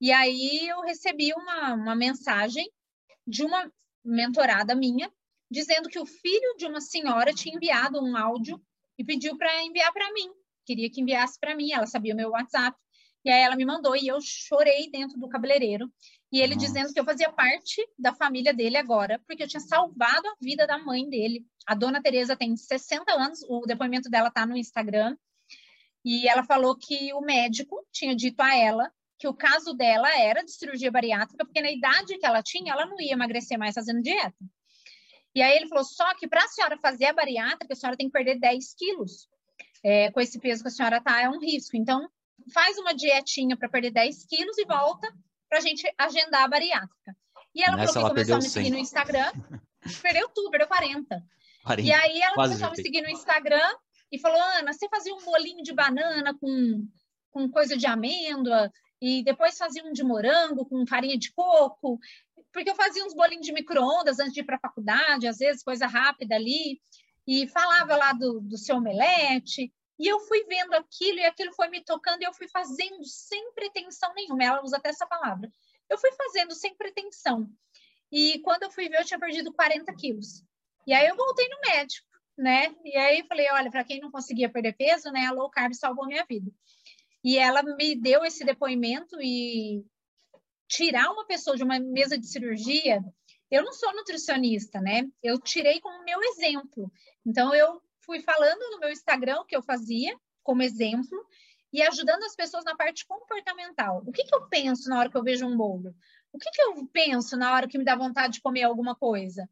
[0.00, 2.70] e aí eu recebi uma, uma mensagem
[3.26, 3.70] de uma
[4.04, 5.10] mentorada minha,
[5.50, 8.60] dizendo que o filho de uma senhora tinha enviado um áudio
[8.98, 10.30] e pediu para enviar para mim
[10.64, 12.76] queria que enviasse para mim, ela sabia o meu WhatsApp.
[13.24, 15.90] E aí ela me mandou e eu chorei dentro do cabeleireiro.
[16.30, 16.66] E ele Nossa.
[16.66, 20.66] dizendo que eu fazia parte da família dele agora, porque eu tinha salvado a vida
[20.66, 21.46] da mãe dele.
[21.66, 25.16] A dona Teresa tem 60 anos, o depoimento dela tá no Instagram.
[26.04, 30.44] E ela falou que o médico tinha dito a ela que o caso dela era
[30.44, 34.02] de cirurgia bariátrica, porque na idade que ela tinha, ela não ia emagrecer mais fazendo
[34.02, 34.34] dieta.
[35.34, 38.06] E aí ele falou: só que para a senhora fazer a bariátrica, a senhora tem
[38.06, 39.28] que perder 10 quilos
[39.82, 41.76] é, com esse peso que a senhora está, é um risco.
[41.76, 42.08] Então,
[42.52, 45.12] faz uma dietinha para perder 10 quilos e volta
[45.48, 47.16] para a gente agendar a bariátrica.
[47.54, 49.32] E ela Nessa falou que começou a me seguir no Instagram,
[50.02, 51.22] perdeu tudo, perdeu 40.
[51.64, 53.74] 40 e aí ela começou a me seguir no Instagram
[54.14, 56.86] e falou: Ana, você fazia um bolinho de banana com,
[57.30, 61.98] com coisa de amêndoa, e depois fazia um de morango com farinha de coco,
[62.52, 65.62] porque eu fazia uns bolinhos de micro-ondas antes de ir para a faculdade, às vezes
[65.62, 66.80] coisa rápida ali
[67.26, 71.68] e falava lá do, do seu omelete, e eu fui vendo aquilo, e aquilo foi
[71.68, 74.42] me tocando, e eu fui fazendo sem pretensão nenhuma.
[74.42, 75.50] Ela usa até essa palavra.
[75.88, 77.48] Eu fui fazendo sem pretensão.
[78.10, 80.44] E quando eu fui ver, eu tinha perdido 40 quilos.
[80.86, 82.74] E aí eu voltei no médico, né?
[82.84, 86.06] E aí falei, olha, para quem não conseguia perder peso, né, a low carb salvou
[86.06, 86.50] minha vida.
[87.22, 89.84] E ela me deu esse depoimento e
[90.68, 93.02] tirar uma pessoa de uma mesa de cirurgia,
[93.50, 95.08] eu não sou nutricionista, né?
[95.22, 96.90] Eu tirei como meu exemplo.
[97.24, 101.26] Então eu fui falando no meu Instagram o que eu fazia como exemplo
[101.72, 104.02] e ajudando as pessoas na parte comportamental.
[104.06, 105.94] O que, que eu penso na hora que eu vejo um bolo?
[106.32, 109.48] O que, que eu penso na hora que me dá vontade de comer alguma coisa?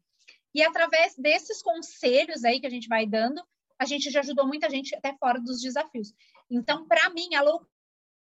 [0.53, 3.41] E através desses conselhos aí que a gente vai dando,
[3.79, 6.13] a gente já ajudou muita gente até fora dos desafios.
[6.49, 7.65] Então, para mim, a low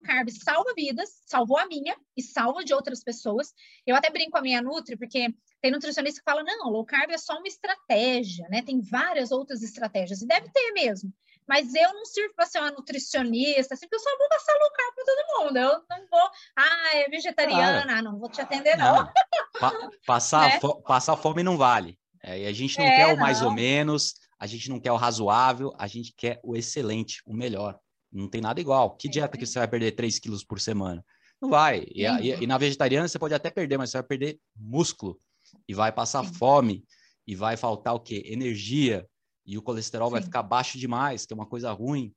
[0.03, 3.53] carb salva vidas, salvou a minha e salva de outras pessoas.
[3.85, 7.11] Eu até brinco com a minha Nutri, porque tem nutricionista que fala, não, low carb
[7.11, 8.61] é só uma estratégia, né?
[8.61, 11.13] Tem várias outras estratégias, e deve ter mesmo.
[11.47, 14.71] Mas eu não sirvo para ser uma nutricionista, assim, porque eu só vou passar low
[14.71, 15.57] carb para todo mundo.
[15.57, 18.95] Eu não vou, ah, é vegetariana, ah, não vou te atender, não.
[18.95, 19.13] não.
[19.59, 20.59] Pa passar, né?
[20.59, 22.00] fo passar fome não vale.
[22.23, 24.97] É, a gente não é, quer o mais ou menos, a gente não quer o
[24.97, 27.79] razoável, a gente quer o excelente, o melhor.
[28.11, 28.95] Não tem nada igual.
[28.95, 31.03] Que dieta que você vai perder 3 quilos por semana?
[31.41, 31.85] Não vai.
[31.93, 35.19] E, e, e, na vegetariana você pode até perder, mas você vai perder músculo.
[35.67, 36.33] E vai passar Sim.
[36.33, 36.85] fome.
[37.25, 38.23] E vai faltar o quê?
[38.25, 39.07] Energia.
[39.45, 40.13] E o colesterol Sim.
[40.13, 42.13] vai ficar baixo demais, que é uma coisa ruim.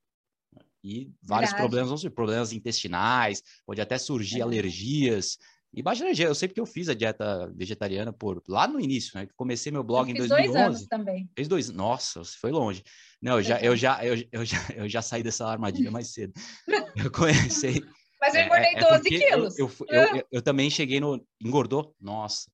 [0.83, 1.57] E vários Verdade.
[1.57, 4.43] problemas, problemas intestinais, pode até surgir é.
[4.43, 5.38] alergias.
[5.77, 6.27] E baixa energia.
[6.27, 9.29] Eu sei porque eu fiz a dieta vegetariana por lá no início, né?
[9.37, 10.53] Comecei meu blog em 2011.
[10.53, 11.29] Dois anos também.
[11.35, 11.69] Fez dois.
[11.71, 12.83] Nossa, foi longe.
[13.21, 16.33] Não, eu já, eu já, eu, eu já, eu já saí dessa armadilha mais cedo.
[16.97, 17.83] Eu comecei.
[18.21, 19.59] Mas eu é, engordei é, é 12 quilos.
[19.59, 21.23] Eu, eu, eu, eu, também cheguei no.
[21.45, 21.95] Engordou?
[22.01, 22.51] Nossa.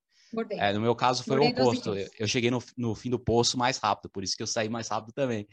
[0.50, 1.94] É, no meu caso foi Engordei o oposto.
[2.18, 4.88] Eu, cheguei no, no fim do poço mais rápido, por isso que eu saí mais
[4.88, 5.46] rápido também.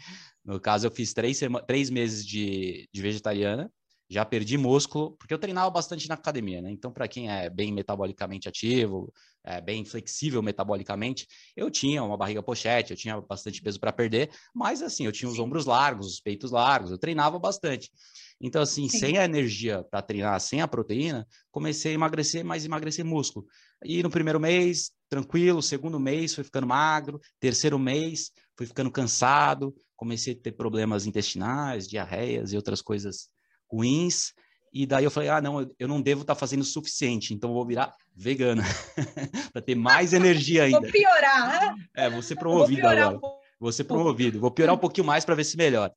[0.44, 3.72] No caso, eu fiz três, três meses de, de vegetariana
[4.10, 6.72] já perdi músculo, porque eu treinava bastante na academia, né?
[6.72, 12.42] Então, para quem é bem metabolicamente ativo, é bem flexível metabolicamente, eu tinha uma barriga
[12.42, 16.20] pochete, eu tinha bastante peso para perder, mas assim, eu tinha os ombros largos, os
[16.22, 17.92] peitos largos, eu treinava bastante.
[18.40, 19.00] Então, assim, Sim.
[19.00, 23.46] sem a energia para treinar, sem a proteína, comecei a emagrecer, mas emagrecer músculo.
[23.84, 29.76] E no primeiro mês, tranquilo, segundo mês, fui ficando magro, terceiro mês, fui ficando cansado,
[29.96, 33.30] comecei a ter problemas intestinais, diarreias e outras coisas
[33.72, 34.34] ruins.
[34.74, 37.54] E daí eu falei, ah, não, eu não devo estar tá fazendo o suficiente, então
[37.54, 38.64] vou virar vegana
[39.52, 40.82] para ter mais energia ainda.
[40.82, 41.76] Vou piorar.
[41.96, 43.18] É, vou ser promovido vou agora.
[43.18, 43.22] Um
[43.60, 44.40] vou ser promovido.
[44.40, 45.94] Vou piorar um pouquinho mais para ver se melhora.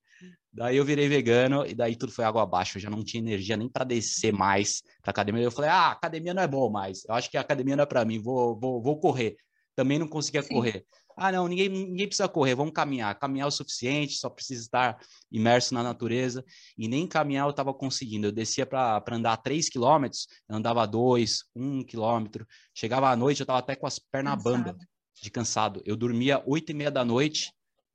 [0.53, 2.77] Daí eu virei vegano e daí tudo foi água abaixo.
[2.77, 5.43] Eu já não tinha energia nem para descer mais para academia.
[5.43, 7.05] Eu falei, ah, academia não é bom mais.
[7.09, 8.19] Eu acho que a academia não é para mim.
[8.19, 9.37] Vou, vou, vou correr.
[9.77, 10.55] Também não conseguia Sim.
[10.55, 10.85] correr.
[11.23, 13.15] Ah, não, ninguém, ninguém precisa correr, vamos caminhar.
[13.19, 14.99] Caminhar é o suficiente, só precisa estar
[15.31, 16.43] imerso na natureza.
[16.79, 18.27] E nem caminhar eu estava conseguindo.
[18.27, 22.47] Eu descia para andar 3 quilômetros, andava 2, 1 quilômetro.
[22.75, 24.75] Chegava à noite, eu estava até com as pernas bamba
[25.23, 25.83] de cansado.
[25.85, 27.53] Eu dormia 8 e meia da noite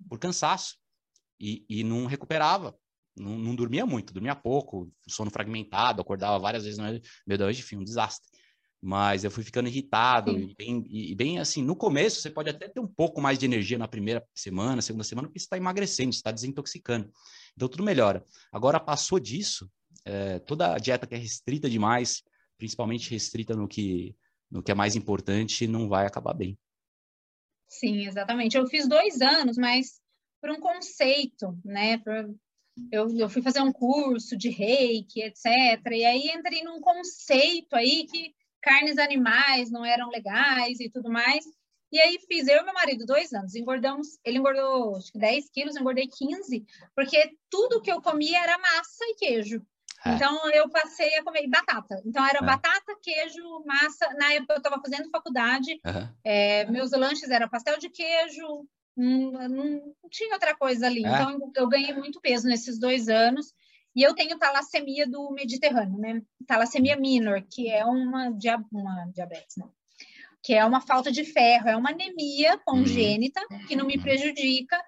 [0.07, 0.75] por cansaço
[1.39, 2.77] e, e não recuperava.
[3.17, 7.01] Não, não, dormia muito, dormia pouco, sono fragmentado, acordava várias vezes no meio
[7.39, 8.34] da noite, enfim, um desastre
[8.85, 12.69] mas eu fui ficando irritado e bem, e bem, assim, no começo você pode até
[12.69, 16.13] ter um pouco mais de energia na primeira semana, segunda semana, porque você está emagrecendo,
[16.13, 17.11] você está desintoxicando,
[17.55, 18.23] então tudo melhora.
[18.51, 19.67] Agora passou disso,
[20.05, 22.21] é, toda a dieta que é restrita demais,
[22.59, 24.15] principalmente restrita no que,
[24.51, 26.55] no que é mais importante, não vai acabar bem.
[27.67, 28.55] Sim, exatamente.
[28.55, 29.99] Eu fiz dois anos, mas
[30.39, 31.97] por um conceito, né?
[31.97, 32.35] Por,
[32.91, 35.47] eu, eu fui fazer um curso de reiki, etc.
[35.91, 41.45] E aí entrei num conceito aí que carnes animais não eram legais e tudo mais.
[41.91, 45.49] E aí fiz eu e meu marido dois anos, engordamos, ele engordou acho que 10
[45.51, 49.61] quilos, eu engordei 15, porque tudo que eu comia era massa e queijo.
[50.03, 50.13] É.
[50.15, 52.01] Então eu passei a comer batata.
[52.03, 52.45] Então era é.
[52.45, 54.09] batata, queijo, massa.
[54.15, 56.09] Na época eu estava fazendo faculdade, uhum.
[56.23, 61.05] é, meus lanches eram pastel de queijo, não, não tinha outra coisa ali.
[61.05, 61.07] É.
[61.07, 63.53] Então eu ganhei muito peso nesses dois anos.
[63.95, 66.21] E eu tenho talassemia do Mediterrâneo, né?
[66.45, 69.71] Talassemia minor, que é uma, dia, uma diabetes, não.
[70.43, 74.79] Que é uma falta de ferro, é uma anemia congênita, que não me prejudica,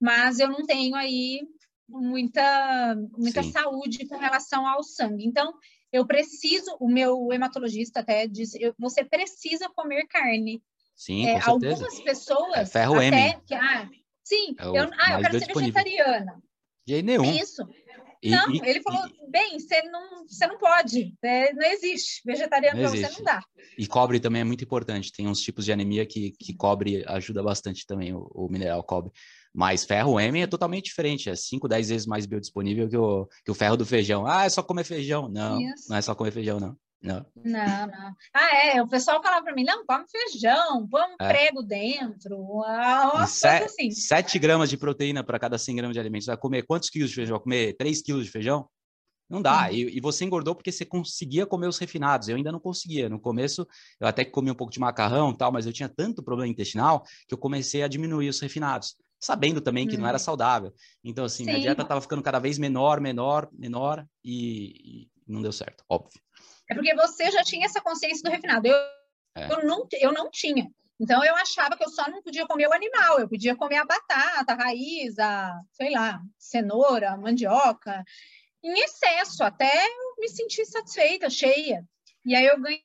[0.00, 1.42] mas eu não tenho aí
[1.88, 5.26] muita, muita saúde com relação ao sangue.
[5.26, 5.52] Então,
[5.92, 10.62] eu preciso, o meu hematologista até disse, eu, você precisa comer carne.
[10.96, 11.74] Sim, é, com certeza.
[11.74, 13.40] Algumas pessoas é ferro até M.
[13.46, 13.88] que, ah,
[14.24, 15.72] sim, é eu, ah, eu quero ser disponível.
[15.72, 16.42] vegetariana.
[16.86, 17.24] De nenhum.
[17.34, 17.62] Isso.
[18.30, 22.80] Não, e, ele falou, e, bem, você não, você não pode, é, não existe, vegetariano
[22.80, 23.42] para você não dá.
[23.76, 27.42] E cobre também é muito importante, tem uns tipos de anemia que, que cobre ajuda
[27.42, 29.12] bastante também, o, o mineral cobre.
[29.54, 33.50] Mas ferro M é totalmente diferente, é 5, 10 vezes mais biodisponível que o, que
[33.52, 34.26] o ferro do feijão.
[34.26, 35.28] Ah, é só comer feijão.
[35.28, 35.88] Não, Isso.
[35.88, 36.76] não é só comer feijão, não.
[37.04, 37.26] Não.
[37.36, 38.16] Não, não.
[38.32, 38.82] Ah, é.
[38.82, 41.28] O pessoal falava para mim: não, come feijão, põe um é.
[41.28, 42.34] prego dentro.
[42.34, 43.90] Uma sete, assim.
[43.90, 46.24] 7 gramas de proteína para cada 100 gramas de alimentos.
[46.24, 47.36] Você vai comer quantos quilos de feijão?
[47.36, 48.66] Vai comer 3 quilos de feijão?
[49.28, 49.70] Não dá.
[49.70, 52.28] E, e, você engordou porque você conseguia comer os refinados.
[52.28, 53.08] Eu ainda não conseguia.
[53.08, 53.66] No começo,
[54.00, 57.04] eu até comi um pouco de macarrão e tal, mas eu tinha tanto problema intestinal
[57.28, 60.00] que eu comecei a diminuir os refinados, sabendo também que hum.
[60.00, 60.20] não era hum.
[60.20, 60.72] saudável.
[61.02, 61.50] Então, assim, Sim.
[61.50, 66.23] minha dieta estava ficando cada vez menor, menor, menor e, e, não deu certo, óbvio.
[66.70, 68.66] É porque você já tinha essa consciência do refinado.
[68.66, 68.76] Eu,
[69.36, 69.52] é.
[69.52, 70.70] eu, não, eu não tinha.
[70.98, 73.84] Então, eu achava que eu só não podia comer o animal, eu podia comer a
[73.84, 78.04] batata, a raiz, a, sei lá, cenoura, mandioca
[78.64, 81.86] em excesso, até eu me sentir satisfeita, cheia.
[82.24, 82.82] E aí eu ganhei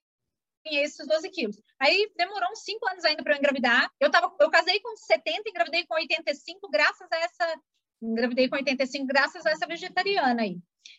[0.65, 1.61] esses 12 quilos.
[1.79, 3.89] Aí demorou uns 5 anos ainda para eu engravidar.
[3.97, 7.61] Eu, tava, eu casei com 70, engravidei com 85, graças a essa.
[8.01, 10.57] Engravidei com 85, graças a essa vegetariana aí.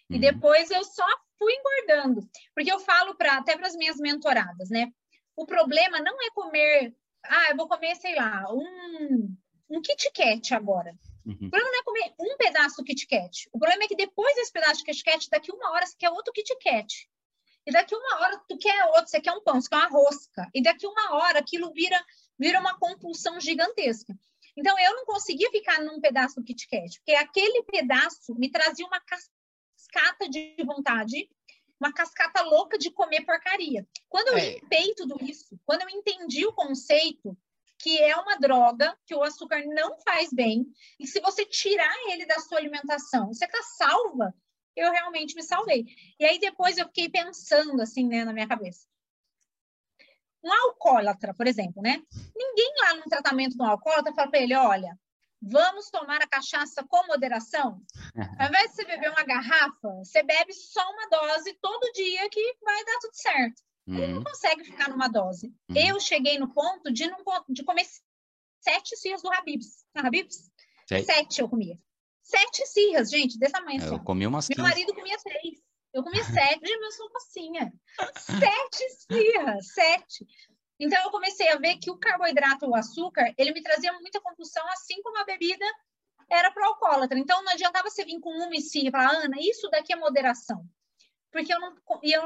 [0.08, 0.20] E uhum.
[0.20, 1.06] depois eu só
[1.38, 2.28] fui engordando.
[2.54, 4.92] Porque eu falo para até para as minhas mentoradas, né?
[5.36, 6.94] O problema não é comer.
[7.24, 9.34] Ah, eu vou comer, sei lá, um,
[9.70, 10.94] um Kit Kat agora.
[11.24, 11.34] Uhum.
[11.34, 13.48] O problema não é comer um pedaço do Kit Kat.
[13.52, 16.10] O problema é que depois desse pedaço de Kit Kat, daqui uma hora você quer
[16.10, 17.08] outro Kit Kat.
[17.66, 20.48] E daqui uma hora tu quer outro, você quer um pão, você quer uma rosca.
[20.54, 22.02] E daqui uma hora aquilo vira,
[22.38, 24.14] vira uma compulsão gigantesca.
[24.56, 28.86] Então eu não conseguia ficar num pedaço do Kit Kat, porque aquele pedaço me trazia
[28.86, 31.28] uma cascata de vontade,
[31.80, 33.86] uma cascata louca de comer porcaria.
[34.08, 34.54] Quando eu é.
[34.54, 37.36] limpei tudo isso, quando eu entendi o conceito,
[37.78, 40.66] que é uma droga, que o açúcar não faz bem,
[40.98, 44.34] e se você tirar ele da sua alimentação, você está salva,
[44.76, 45.86] eu realmente me salvei.
[46.18, 48.89] E aí depois eu fiquei pensando assim, né, na minha cabeça.
[50.42, 52.03] Um alcoólatra, por exemplo, né?
[52.35, 54.98] Ninguém lá no tratamento do alcoólatra fala para ele, olha,
[55.40, 57.83] vamos tomar a cachaça com moderação.
[58.38, 62.55] Ao invés de você beber uma garrafa, você bebe só uma dose todo dia que
[62.62, 63.62] vai dar tudo certo.
[63.87, 64.24] Ele não uhum.
[64.24, 65.48] consegue ficar numa dose.
[65.68, 65.76] Uhum.
[65.76, 67.85] Eu cheguei no ponto de, não, de comer
[68.61, 69.85] sete cirras do Habibs.
[69.94, 70.50] Na Habibs?
[70.87, 71.79] Sete eu comia.
[72.22, 73.83] Sete cirras, gente, desse tamanho.
[73.83, 74.68] Eu comi umas Meu 15.
[74.68, 75.59] marido comia três.
[75.92, 76.66] Eu comia sete.
[76.66, 77.72] Gente, eu sou mocinha.
[78.16, 80.26] Sete cirras, sete.
[80.79, 84.66] Então, eu comecei a ver que o carboidrato, o açúcar, ele me trazia muita compulsão,
[84.68, 85.64] assim como a bebida
[86.31, 87.18] era para o alcoólatra.
[87.18, 89.96] Então, não adiantava você vir com uma e sim e falar, Ana, isso daqui é
[89.96, 90.64] moderação.
[91.31, 92.22] Porque eu não, eu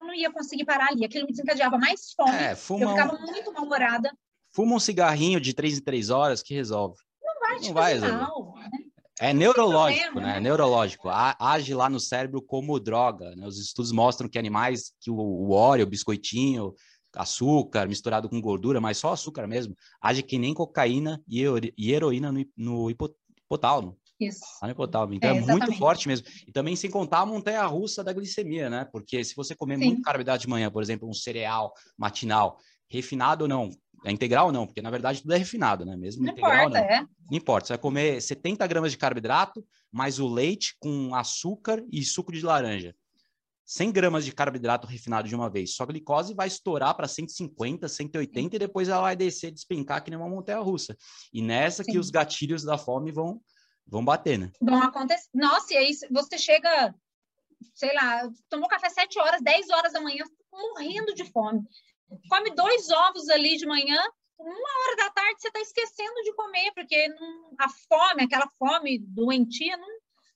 [0.00, 1.04] não ia conseguir parar ali.
[1.04, 2.36] Aquilo me desencadeava mais fome.
[2.36, 3.20] É, eu ficava um...
[3.20, 4.16] muito mal-humorada.
[4.54, 7.00] Fuma um cigarrinho de três em três horas que resolve.
[7.22, 8.54] Não vai te não vai mal.
[8.56, 8.91] Né?
[9.22, 10.38] É neurológico, né?
[10.38, 11.08] É neurológico.
[11.08, 13.36] Age lá no cérebro como droga.
[13.36, 13.46] Né?
[13.46, 16.74] Os estudos mostram que animais, que o, o óleo, o biscoitinho,
[17.14, 22.44] açúcar misturado com gordura, mas só açúcar mesmo, age que nem cocaína e heroína no,
[22.56, 23.96] no hipotálamo.
[24.18, 24.40] Isso.
[24.60, 25.14] Lá no hipotálamo.
[25.14, 26.26] Então é, é muito forte mesmo.
[26.44, 28.88] E também sem contar a montanha russa da glicemia, né?
[28.90, 29.84] Porque se você comer Sim.
[29.84, 32.58] muito carboidrato de manhã, por exemplo, um cereal matinal,
[32.90, 33.70] refinado ou não,
[34.04, 35.96] é integral ou não, porque na verdade tudo é refinado, né?
[35.96, 36.86] Mesmo não integral importa, não.
[36.86, 37.00] É.
[37.00, 42.02] Não importa, você vai comer 70 gramas de carboidrato, mais o leite com açúcar e
[42.04, 42.94] suco de laranja.
[43.64, 45.74] 100 gramas de carboidrato refinado de uma vez.
[45.74, 50.18] Sua glicose vai estourar para 150, 180 e depois ela vai descer, despencar que nem
[50.18, 50.96] uma montanha russa.
[51.32, 51.92] E nessa Sim.
[51.92, 53.40] que os gatilhos da fome vão
[53.86, 54.50] Vão bater, né?
[54.60, 55.28] Vão acontecer.
[55.34, 56.94] Nossa, e aí você chega,
[57.74, 61.60] sei lá, tomou café 7 horas, 10 horas da manhã, morrendo de fome.
[62.28, 64.00] Come dois ovos ali de manhã,
[64.38, 68.98] uma hora da tarde você está esquecendo de comer, porque não, a fome, aquela fome
[68.98, 69.88] doentia, não,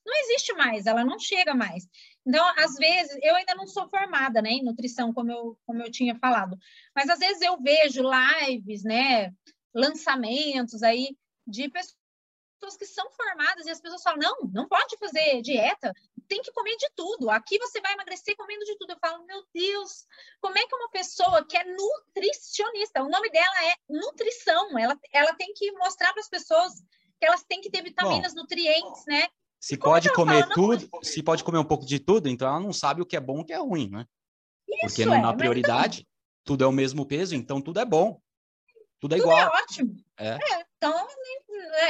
[0.06, 1.88] não existe mais, ela não chega mais.
[2.24, 5.90] Então, às vezes, eu ainda não sou formada né, em nutrição, como eu, como eu
[5.90, 6.56] tinha falado,
[6.94, 9.32] mas às vezes eu vejo lives, né,
[9.74, 11.95] lançamentos aí de pessoas
[12.56, 15.92] pessoas que são formadas e as pessoas falam: não, não pode fazer dieta,
[16.28, 17.30] tem que comer de tudo.
[17.30, 18.90] Aqui você vai emagrecer comendo de tudo.
[18.90, 20.06] Eu falo: meu Deus,
[20.40, 25.34] como é que uma pessoa que é nutricionista, o nome dela é nutrição, ela, ela
[25.34, 26.72] tem que mostrar para as pessoas
[27.18, 29.28] que elas têm que ter vitaminas, Bom, nutrientes, né?
[29.58, 31.08] Se pode comer fala, tudo, pode...
[31.08, 33.38] se pode comer um pouco de tudo, então ela não sabe o que é bom
[33.38, 34.06] e o que é ruim, né?
[34.68, 36.10] Isso Porque é, na prioridade, então...
[36.44, 38.20] tudo é o mesmo peso, então tudo é bom.
[39.00, 39.38] Tudo é tudo igual.
[39.38, 39.96] é ótimo.
[40.18, 40.28] É.
[40.34, 40.66] é.
[40.76, 41.06] Então,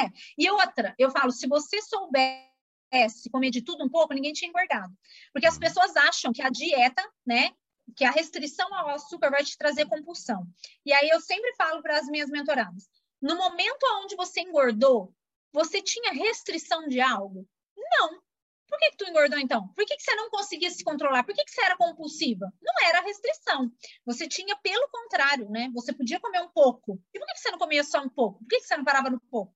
[0.01, 0.11] é.
[0.39, 4.93] E outra, eu falo, se você soubesse comer de tudo um pouco, ninguém tinha engordado.
[5.33, 5.61] Porque as uhum.
[5.61, 7.51] pessoas acham que a dieta, né,
[7.97, 10.47] que a restrição ao açúcar vai te trazer compulsão.
[10.85, 12.89] E aí eu sempre falo para as minhas mentoradas,
[13.21, 15.13] no momento onde você engordou,
[15.53, 17.47] você tinha restrição de algo?
[17.77, 18.26] Não.
[18.69, 19.69] Por que, que tu engordou então?
[19.69, 21.25] Por que, que você não conseguia se controlar?
[21.25, 22.53] Por que, que você era compulsiva?
[22.63, 23.71] Não era restrição.
[24.05, 25.71] Você tinha pelo contrário, né?
[25.75, 27.01] Você podia comer um pouco.
[27.15, 28.41] E por que, que você não comia só um pouco?
[28.41, 29.55] Por que, que você não parava no pouco?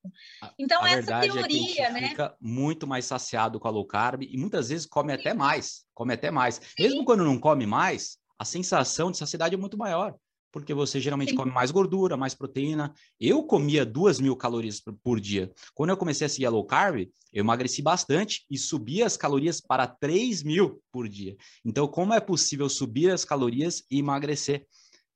[0.58, 2.08] Então, a essa teoria, é que a gente né?
[2.10, 5.20] Fica muito mais saciado com a low carb e muitas vezes come Sim.
[5.20, 5.84] até mais.
[5.94, 6.56] Come até mais.
[6.56, 6.82] Sim.
[6.82, 10.14] Mesmo quando não come mais, a sensação de saciedade é muito maior,
[10.52, 11.36] porque você geralmente Sim.
[11.36, 12.92] come mais gordura, mais proteína.
[13.18, 15.52] Eu comia duas mil calorias por dia.
[15.74, 19.60] Quando eu comecei a seguir a low carb, eu emagreci bastante e subi as calorias
[19.60, 21.36] para 3 mil por dia.
[21.64, 24.66] Então, como é possível subir as calorias e emagrecer?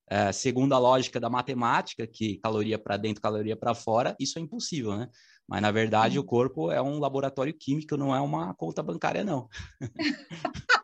[0.06, 4.42] É, segundo a lógica da matemática, que caloria para dentro, caloria para fora, isso é
[4.42, 5.08] impossível, né?
[5.48, 9.48] Mas, na verdade, o corpo é um laboratório químico, não é uma conta bancária, não.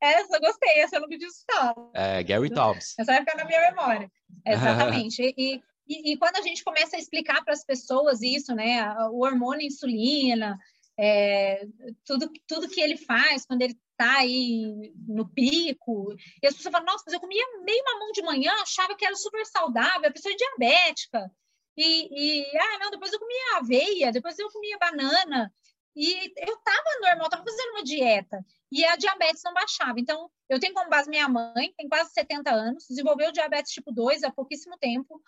[0.00, 1.74] essa eu gostei, essa eu não pedi falar.
[1.94, 2.94] É, Gary Taubes.
[2.98, 4.10] Essa vai ficar na minha memória.
[4.46, 5.34] Exatamente.
[5.36, 8.92] e, e, e, quando a gente começa a explicar para as pessoas isso, né?
[9.10, 10.58] O hormônio insulina,
[10.98, 11.66] é,
[12.04, 16.14] tudo, tudo que ele faz quando ele está aí no pico.
[16.42, 19.14] E as pessoas falam, nossa, mas eu comia meio mamão de manhã, achava que era
[19.14, 21.30] super saudável, a pessoa é diabética.
[21.76, 25.52] E, e, ah, não, depois eu comia aveia, depois eu comia banana.
[25.94, 28.44] E eu estava normal, estava fazendo uma dieta.
[28.70, 30.00] E a diabetes não baixava.
[30.00, 34.22] Então, eu tenho como base minha mãe, tem quase 70 anos, desenvolveu diabetes tipo 2
[34.22, 35.20] há pouquíssimo tempo.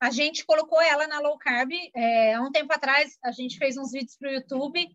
[0.00, 1.70] A gente colocou ela na low carb.
[1.94, 4.86] É, há um tempo atrás, a gente fez uns vídeos para o YouTube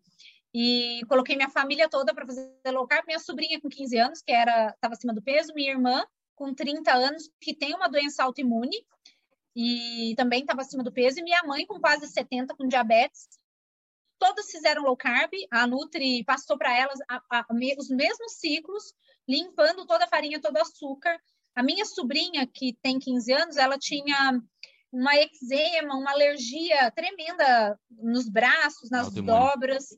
[0.54, 3.06] e coloquei minha família toda para fazer low carb.
[3.08, 6.06] Minha sobrinha com 15 anos, que era estava acima do peso, minha irmã
[6.36, 8.86] com 30 anos, que tem uma doença autoimune
[9.56, 13.28] e também estava acima do peso, e minha mãe com quase 70 com diabetes.
[14.20, 17.46] Todas fizeram low carb, a Nutri passou para elas a, a,
[17.78, 18.94] os mesmos ciclos,
[19.28, 21.20] limpando toda a farinha, todo o açúcar.
[21.56, 24.42] A minha sobrinha, que tem 15 anos, ela tinha
[24.92, 29.90] uma eczema, uma alergia tremenda nos braços, nas dobras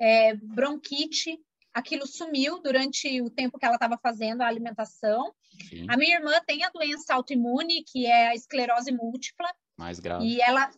[0.00, 1.38] é, bronquite,
[1.72, 5.32] aquilo sumiu durante o tempo que ela estava fazendo a alimentação.
[5.68, 5.86] Sim.
[5.88, 9.48] A minha irmã tem a doença autoimune, que é a esclerose múltipla.
[9.76, 10.24] Mais grave.
[10.26, 10.70] E ela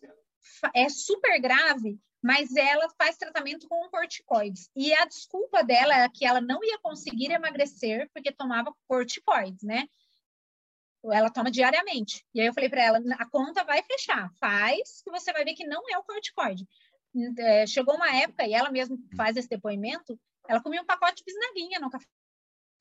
[0.75, 4.71] é super grave, mas ela faz tratamento com corticoides.
[4.77, 9.89] E a desculpa dela é que ela não ia conseguir emagrecer porque tomava corticoides, né?
[11.05, 12.25] Ela toma diariamente.
[12.33, 15.55] E aí eu falei para ela, a conta vai fechar, faz que você vai ver
[15.55, 16.65] que não é o corticoide
[17.39, 20.19] é, chegou uma época, e ela mesma faz esse depoimento,
[20.49, 22.07] ela comia um pacote de bisnaguinha no café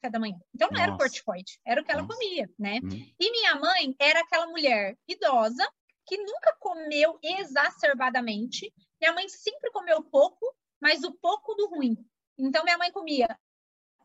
[0.10, 0.40] da manhã.
[0.54, 0.84] Então não Nossa.
[0.84, 2.14] era o corticoide, era o que ela Nossa.
[2.14, 2.80] comia, né?
[2.84, 3.14] Uhum.
[3.20, 5.68] E minha mãe era aquela mulher idosa
[6.06, 8.74] que nunca comeu exacerbadamente.
[9.02, 10.46] Minha mãe sempre comeu pouco,
[10.80, 11.98] mas o pouco do ruim.
[12.38, 13.38] Então minha mãe comia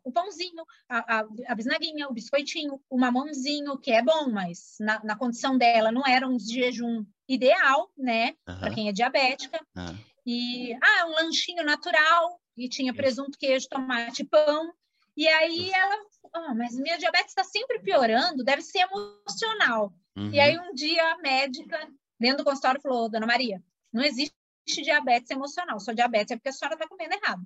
[0.07, 5.03] o pãozinho, a, a, a bisnaguinha, o biscoitinho, o mamãozinho, que é bom, mas na,
[5.03, 8.37] na condição dela não era um jejum ideal, né?
[8.49, 8.61] Uhum.
[8.61, 9.61] Para quem é diabética.
[9.77, 9.99] Uhum.
[10.25, 14.73] E, ah, um lanchinho natural, e tinha presunto, queijo, tomate, pão.
[15.17, 15.97] E aí ela,
[16.35, 19.93] ah, mas minha diabetes está sempre piorando, deve ser emocional.
[20.17, 20.31] Uhum.
[20.31, 21.79] E aí um dia a médica,
[22.19, 23.61] dentro do consultório, falou, Dona Maria,
[23.93, 24.35] não existe
[24.75, 27.41] diabetes emocional, só diabetes é porque a senhora está comendo errado.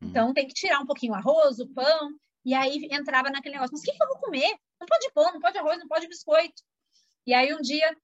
[0.00, 0.08] Uhum.
[0.08, 2.10] Então tem que tirar um pouquinho o arroz, o pão,
[2.44, 4.56] e aí entrava naquele negócio, mas o que, que eu vou comer?
[4.80, 6.62] Não pode pão, não pode arroz, não pode biscoito.
[7.26, 7.96] E aí um dia,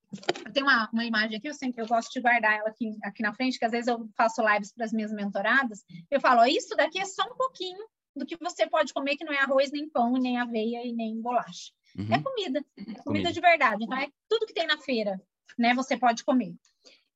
[0.55, 3.35] tem uma, uma imagem aqui, eu sempre eu gosto de guardar ela aqui, aqui na
[3.35, 6.75] frente, que às vezes eu faço lives para as minhas mentoradas, eu falo, ó, isso
[6.75, 7.85] daqui é só um pouquinho
[8.17, 11.21] do que você pode comer, que não é arroz, nem pão, nem aveia e nem
[11.21, 11.71] bolacha.
[11.97, 12.15] Uhum.
[12.15, 13.85] É comida, é comida, comida de verdade.
[13.85, 15.21] Então é tudo que tem na feira,
[15.59, 15.75] né?
[15.75, 16.55] Você pode comer.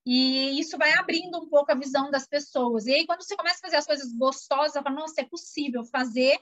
[0.07, 2.86] E isso vai abrindo um pouco a visão das pessoas.
[2.86, 6.38] E aí, quando você começa a fazer as coisas gostosas, fala, nossa, é possível fazer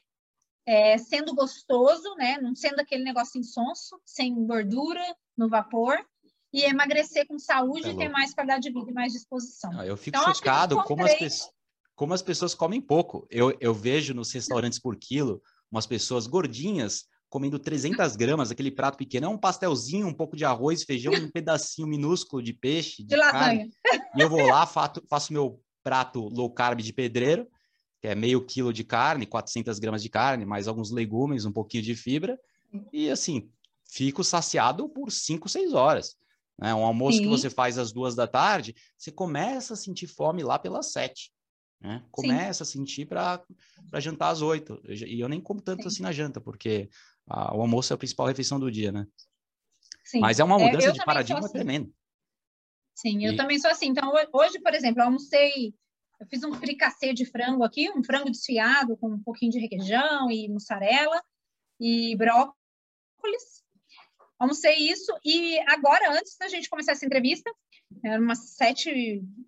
[0.67, 2.39] é, sendo gostoso, né?
[2.41, 5.03] Não sendo aquele negócio insonso, sem gordura,
[5.37, 5.97] no vapor,
[6.53, 9.71] e emagrecer com saúde é e ter mais qualidade de vida e mais disposição.
[9.79, 11.53] Ah, eu fico então, chocado como, as pessoas,
[11.95, 13.27] como as pessoas comem pouco.
[13.31, 18.99] Eu, eu vejo nos restaurantes por quilo umas pessoas gordinhas comendo 300 gramas, aquele prato
[18.99, 23.09] pequeno, é um pastelzinho, um pouco de arroz, feijão, um pedacinho minúsculo de peixe, de,
[23.09, 23.71] de lasanha.
[24.15, 27.49] E eu vou lá, faço, faço meu prato low carb de pedreiro,
[28.03, 31.83] que é meio quilo de carne, 400 gramas de carne, mais alguns legumes, um pouquinho
[31.83, 32.39] de fibra.
[32.93, 33.49] E assim,
[33.83, 36.15] fico saciado por 5, 6 horas.
[36.59, 36.75] Né?
[36.75, 37.23] Um almoço Sim.
[37.25, 41.33] que você faz às duas da tarde, você começa a sentir fome lá pelas sete.
[41.81, 42.05] Né?
[42.11, 42.69] Começa Sim.
[42.69, 43.43] a sentir para
[43.95, 44.81] jantar às oito.
[44.87, 45.89] E eu nem como tanto Sim.
[45.89, 46.89] assim na janta, porque
[47.27, 49.07] a, o almoço é a principal refeição do dia, né?
[50.05, 50.21] Sim.
[50.21, 51.53] Mas é uma é, mudança é, de paradigma assim.
[51.53, 51.91] tremenda.
[52.95, 53.37] Sim, eu e...
[53.37, 53.87] também sou assim.
[53.87, 55.75] Então, hoje, por exemplo, eu almocei,
[56.21, 60.31] eu fiz um fricassê de frango aqui, um frango desfiado com um pouquinho de requeijão
[60.31, 61.23] e mussarela
[61.81, 63.63] e brócolis
[64.43, 67.49] almocei isso e agora, antes da gente começar essa entrevista,
[68.05, 68.91] era umas sete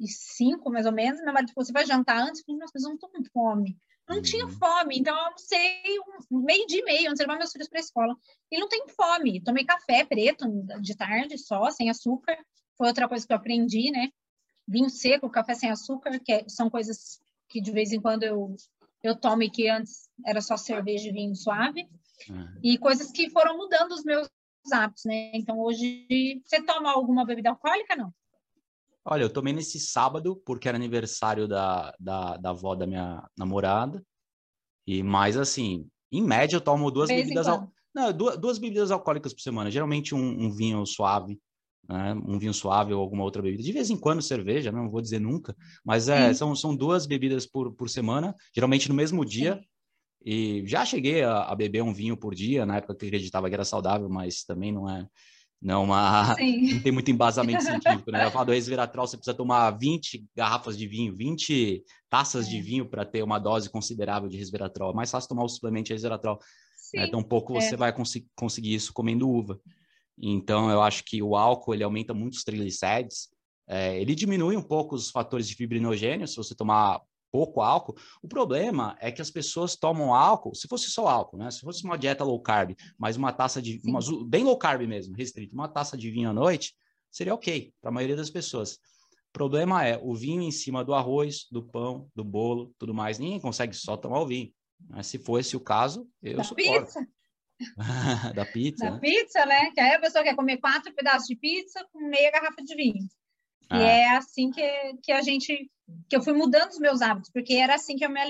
[0.01, 2.41] e cinco, mais ou menos, meu marido falou, você vai jantar antes?
[2.41, 3.77] Eu falei, nossa, mas eu não tô com fome.
[4.09, 4.52] Não tinha uhum.
[4.52, 5.82] fome, então eu almocei
[6.30, 8.16] um meio dia e meio antes de levar meus filhos para a escola.
[8.50, 9.42] E não tenho fome.
[9.42, 10.46] Tomei café preto
[10.80, 12.36] de tarde só, sem açúcar.
[12.76, 14.11] Foi outra coisa que eu aprendi, né?
[14.68, 18.55] Vinho seco, café sem açúcar, que é, são coisas que de vez em quando eu,
[19.02, 21.88] eu tomo e que antes era só cerveja e vinho suave.
[22.28, 22.59] Uhum.
[22.62, 24.28] E coisas que foram mudando os meus
[24.70, 25.30] hábitos, né?
[25.34, 26.07] Então, hoje,
[26.44, 28.12] você toma alguma bebida alcoólica, não?
[29.05, 34.02] Olha, eu tomei nesse sábado, porque era aniversário da, da, da avó da minha namorada.
[34.86, 37.70] E mais assim, em média, eu tomo duas bebidas al...
[37.94, 39.70] Não, duas, duas, bebidas alcoólicas por semana.
[39.70, 41.38] Geralmente um, um vinho suave,
[41.88, 42.14] né?
[42.14, 43.62] um vinho suave ou alguma outra bebida.
[43.62, 47.46] De vez em quando cerveja, não vou dizer nunca, mas é, são, são duas bebidas
[47.46, 49.57] por, por semana, geralmente no mesmo dia.
[49.57, 49.64] Sim.
[50.26, 53.55] E já cheguei a, a, beber um vinho por dia, na época que acreditava que
[53.55, 55.07] era saudável, mas também não é
[55.64, 58.26] não, uma, não tem muito embasamento científico, né?
[58.26, 62.50] Eu falo do resveratrol, você precisa tomar 20 garrafas de vinho, 20 taças é.
[62.50, 64.90] de vinho para ter uma dose considerável de resveratrol.
[64.90, 66.38] É mais fácil tomar o suplemento de resveratrol.
[66.92, 67.06] Né?
[67.06, 67.62] Então, pouco é.
[67.62, 69.58] você vai cons conseguir isso comendo uva.
[70.18, 73.30] Então, eu acho que o álcool, ele aumenta muito os triglicérides,
[73.66, 77.00] é, ele diminui um pouco os fatores de fibrinogênio, se você tomar
[77.35, 77.97] pouco álcool.
[78.22, 81.51] O problema é que as pessoas tomam álcool, se fosse só álcool, né?
[81.51, 83.82] Se fosse uma dieta low carb, mas uma taça de.
[83.85, 86.76] Uma, bem low carb mesmo, restrito, uma taça de vinho à noite,
[87.11, 88.74] seria ok para a maioria das pessoas.
[88.74, 93.18] O problema é o vinho em cima do arroz, do pão, do bolo, tudo mais.
[93.18, 94.53] Ninguém consegue só tomar o vinho.
[94.89, 96.85] Mas se fosse o caso, eu da suporto.
[96.85, 97.09] Pizza.
[98.32, 98.85] da pizza.
[98.85, 99.01] Da né?
[99.01, 99.72] pizza, né?
[99.72, 103.03] Que aí a pessoa quer comer quatro pedaços de pizza com meia garrafa de vinho.
[103.72, 103.82] E ah.
[103.82, 104.62] é assim que,
[105.03, 105.68] que a gente,
[106.09, 108.20] que eu fui mudando os meus hábitos, porque era assim que eu me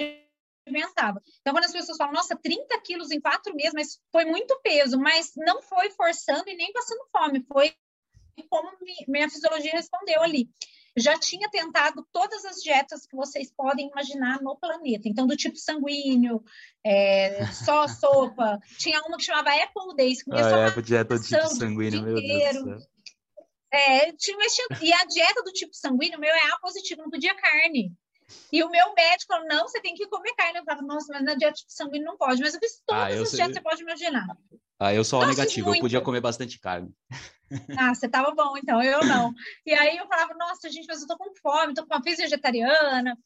[0.67, 1.23] alimentava.
[1.41, 4.99] Então, quando as pessoas falam, nossa, 30 quilos em quatro meses, mas foi muito peso,
[4.99, 7.75] mas não foi forçando e nem passando fome, foi
[8.51, 8.71] como
[9.07, 10.49] minha fisiologia respondeu ali.
[10.97, 15.09] Já tinha tentado todas as dietas que vocês podem imaginar no planeta.
[15.09, 16.43] Então, do tipo sanguíneo,
[16.85, 18.61] é, só sopa.
[18.79, 22.03] Tinha uma que chamava Apple Days, que comia ah, só é, dieta do tipo sanguíneo,
[22.03, 22.87] meu Deus.
[23.75, 24.09] É,
[24.81, 27.93] e a dieta do tipo sanguíneo, meu é A positivo, não podia carne.
[28.53, 30.59] E o meu médico falou, não, você tem que comer carne.
[30.59, 32.41] Eu falava, nossa, mas na dieta tipo sanguíneo não pode.
[32.41, 34.27] Mas eu fiz todas ah, eu as dietas que você pode imaginar.
[34.79, 36.95] Ah, eu sou negativo, eu podia comer bastante carne.
[37.79, 39.33] Ah, você tava bom, então, eu não.
[39.64, 42.16] E aí eu falava, nossa, gente, mas eu tô com fome, tô com uma fiz
[42.16, 43.16] vegetariana.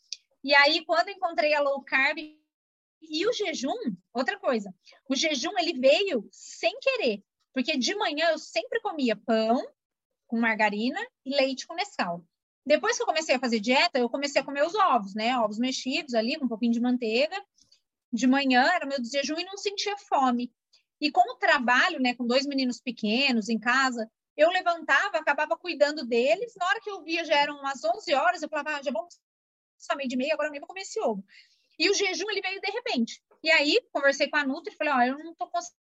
[0.45, 3.73] E aí, quando encontrei a low carb e o jejum,
[4.13, 4.75] outra coisa,
[5.09, 7.23] o jejum ele veio sem querer,
[7.55, 9.65] porque de manhã eu sempre comia pão,
[10.29, 12.25] com margarina e leite com Nescau.
[12.65, 15.37] Depois que eu comecei a fazer dieta, eu comecei a comer os ovos, né?
[15.39, 17.37] Ovos mexidos ali, com um pouquinho de manteiga.
[18.13, 20.53] De manhã era meu desjejum e não sentia fome.
[21.01, 26.05] E com o trabalho, né, com dois meninos pequenos em casa, eu levantava, acabava cuidando
[26.05, 26.55] deles.
[26.57, 29.19] Na hora que eu via, já eram umas 11 horas, eu falava, ah, já vamos
[29.79, 31.25] só meio de meia, agora eu nem vou comer esse ovo.
[31.79, 33.23] E o jejum, ele veio de repente.
[33.43, 35.88] E aí, conversei com a Nutri, falei, ó, oh, eu não tô conseguindo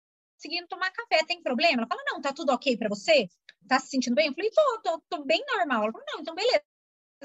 [0.69, 1.79] tomar café, tem problema?
[1.79, 3.29] Ela fala, não, tá tudo ok para você?
[3.67, 4.29] Tá se sentindo bem?
[4.29, 5.85] Eu falei, tô, tô, tô bem normal.
[5.85, 6.63] Ela falou, não, então beleza,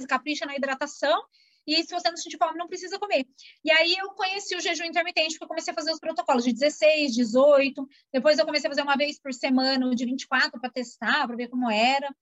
[0.08, 1.24] capricha na hidratação
[1.66, 3.26] e se você não sentir fome, não precisa comer.
[3.64, 6.52] E aí eu conheci o jejum intermitente, porque eu comecei a fazer os protocolos de
[6.54, 11.26] 16, 18, depois eu comecei a fazer uma vez por semana, de 24, para testar,
[11.26, 12.14] para ver como era.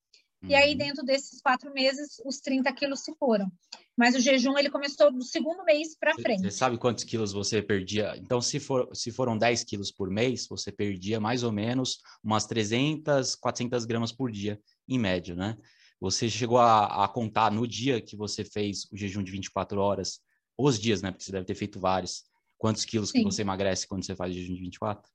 [0.44, 0.78] E aí, uhum.
[0.78, 3.52] dentro desses quatro meses, os 30 quilos se foram.
[3.96, 6.42] Mas o jejum, ele começou do segundo mês para frente.
[6.42, 8.16] Você sabe quantos quilos você perdia?
[8.18, 12.46] Então, se, for, se foram 10 quilos por mês, você perdia mais ou menos umas
[12.48, 15.58] 300, 400 gramas por dia, em média, né?
[16.00, 20.20] Você chegou a, a contar no dia que você fez o jejum de 24 horas,
[20.58, 21.12] os dias, né?
[21.12, 22.24] Porque você deve ter feito vários.
[22.58, 23.20] Quantos quilos Sim.
[23.20, 25.12] que você emagrece quando você faz o jejum de 24?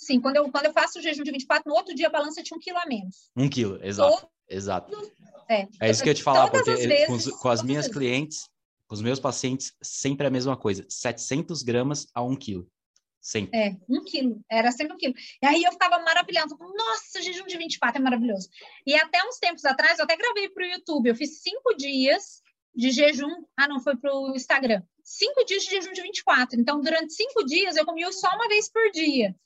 [0.00, 2.42] Sim, quando eu, quando eu faço o jejum de 24, no outro dia a balança
[2.42, 3.30] tinha um quilo a menos.
[3.36, 4.16] Um quilo, exato.
[4.16, 5.12] Todo, exato.
[5.46, 8.48] É, é isso que eu ia te falar, porque vezes, com, com, as minhas clientes,
[8.88, 10.86] com os meus pacientes, sempre a mesma coisa.
[10.88, 12.66] 700 gramas a um quilo.
[13.20, 13.58] Sempre.
[13.58, 14.40] É, um quilo.
[14.50, 15.12] Era sempre um quilo.
[15.42, 16.56] E aí eu ficava maravilhando.
[16.58, 18.48] Nossa, jejum de 24 é maravilhoso.
[18.86, 21.10] E até uns tempos atrás, eu até gravei para o YouTube.
[21.10, 22.42] Eu fiz cinco dias
[22.74, 23.44] de jejum.
[23.54, 24.82] Ah, não, foi para o Instagram.
[25.04, 26.58] Cinco dias de jejum de 24.
[26.58, 29.36] Então, durante cinco dias, eu comia só uma vez por dia.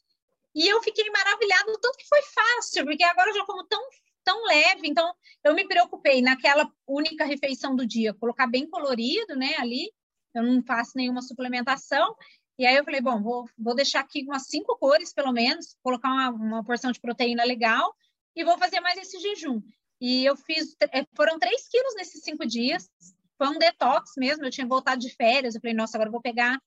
[0.54, 3.82] E eu fiquei maravilhado, tanto que foi fácil, porque agora eu já como tão,
[4.22, 9.54] tão leve, então eu me preocupei naquela única refeição do dia, colocar bem colorido, né,
[9.58, 9.92] ali,
[10.32, 12.14] eu não faço nenhuma suplementação,
[12.56, 16.08] e aí eu falei, bom, vou, vou deixar aqui umas cinco cores, pelo menos, colocar
[16.08, 17.92] uma, uma porção de proteína legal,
[18.36, 19.60] e vou fazer mais esse jejum.
[20.00, 22.88] E eu fiz, é, foram três quilos nesses cinco dias,
[23.36, 26.22] foi um detox mesmo, eu tinha voltado de férias, eu falei, nossa, agora eu vou
[26.22, 26.60] pegar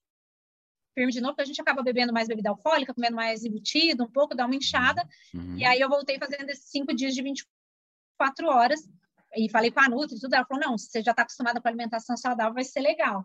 [0.98, 4.10] firme de novo, porque a gente acaba bebendo mais bebida alcoólica, comendo mais embutido, um
[4.10, 5.08] pouco, dá uma inchada.
[5.32, 5.56] Uhum.
[5.56, 8.80] E aí eu voltei fazendo esses cinco dias de 24 horas.
[9.36, 10.34] E falei com a Nutri e tudo.
[10.34, 13.24] Ela falou: não, se você já está acostumada com alimentação saudável, vai ser legal.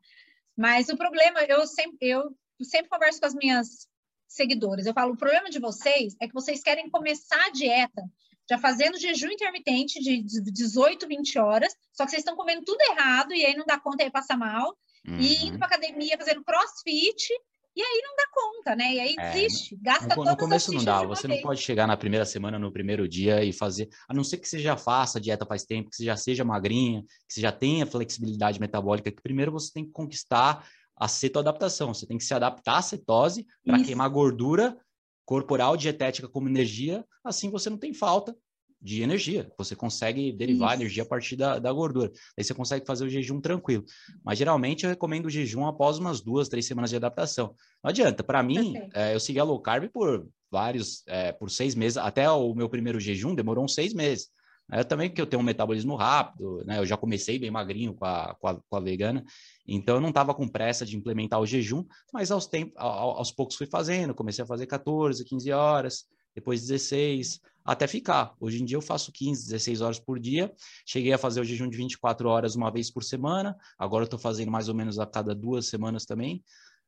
[0.55, 3.88] Mas o problema, eu sempre, eu sempre converso com as minhas
[4.28, 4.86] seguidoras.
[4.86, 8.03] Eu falo: o problema de vocês é que vocês querem começar a dieta
[8.47, 13.34] já fazendo jejum intermitente de 18, 20 horas, só que vocês estão comendo tudo errado
[13.34, 14.78] e aí não dá conta e aí passa mal.
[15.07, 15.17] Uhum.
[15.17, 17.30] E indo para academia, fazendo crossfit
[17.76, 18.93] E aí não dá conta, né?
[18.93, 21.97] E aí é, desiste, gasta no, No começo não dá, você não pode chegar na
[21.97, 25.45] primeira semana, no primeiro dia e fazer, a não ser que você já faça dieta
[25.45, 29.51] faz tempo, que você já seja magrinha, que você já tenha flexibilidade metabólica, que primeiro
[29.51, 34.09] você tem que conquistar a cetoadaptação, você tem que se adaptar à cetose para queimar
[34.09, 34.78] gordura
[35.26, 38.36] corporal dietética como energia, assim você não tem falta
[38.84, 39.49] de energia.
[39.57, 40.81] Você consegue derivar Isso.
[40.81, 42.11] energia a partir da, da gordura.
[42.38, 43.86] Aí você consegue fazer o jejum tranquilo.
[44.23, 47.55] Mas geralmente eu recomendo o jejum após umas duas, três semanas de adaptação.
[47.81, 48.23] Não adianta.
[48.23, 51.97] Para mim, é, eu segui a low carb por vários, é, por seis meses.
[51.97, 54.27] Até o meu primeiro jejum demorou uns seis meses.
[54.71, 56.79] Eu também que eu tenho um metabolismo rápido, né?
[56.79, 59.23] Eu já comecei bem magrinho com a, com a, com a vegana,
[59.67, 63.57] então eu não estava com pressa de implementar o jejum, mas aos, tempos, aos poucos
[63.57, 68.34] fui fazendo, comecei a fazer 14, 15 horas, depois 16, até ficar.
[68.39, 70.51] Hoje em dia eu faço 15, 16 horas por dia.
[70.86, 73.55] Cheguei a fazer o jejum de 24 horas uma vez por semana.
[73.78, 76.43] Agora eu estou fazendo mais ou menos a cada duas semanas também.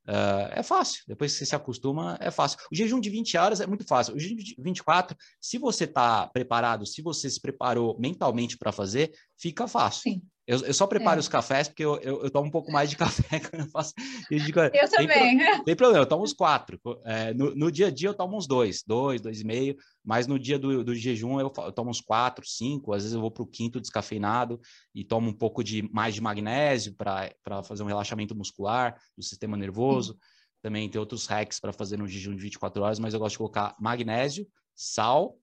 [0.08, 2.60] Uh, é fácil, depois que você se acostuma, é fácil.
[2.72, 4.16] O jejum de 20 horas é muito fácil.
[4.16, 9.12] O jejum de 24, se você está preparado, se você se preparou mentalmente para fazer,
[9.36, 10.02] fica fácil.
[10.04, 10.22] Sim.
[10.48, 11.20] Eu, eu só preparo é.
[11.20, 13.94] os cafés porque eu, eu, eu, tomo um pouco mais de café quando eu faço.
[14.30, 15.38] Eu, digo, eu também.
[15.38, 16.80] Tem, tem, problema, eu tomo uns quatro.
[17.04, 20.28] É, no, no, dia a dia eu tomo uns dois, dois, dois e meio, mas
[20.28, 23.32] no dia do, do jejum eu, eu, tomo uns quatro, cinco, às vezes eu vou
[23.32, 24.60] para o quinto descafeinado
[24.94, 29.58] e tomo um pouco de mais de magnésio para fazer um relaxamento muscular do sistema
[29.58, 30.14] nervoso.
[30.14, 30.20] Sim.
[30.62, 33.38] Também tem outros hacks para fazer no jejum de 24 horas, mas eu gosto de
[33.40, 35.38] colocar magnésio, sal,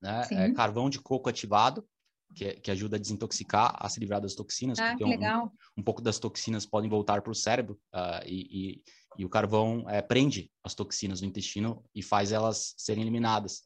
[0.00, 1.84] né, é, carvão de coco ativado
[2.36, 6.02] que, que, ajuda a desintoxicar, a se livrar das toxinas, ah, porque um, um, pouco
[6.02, 8.82] das toxinas podem voltar para o cérebro uh, e, e,
[9.18, 13.62] e, o carvão é, prende as toxinas no intestino e faz elas serem eliminadas.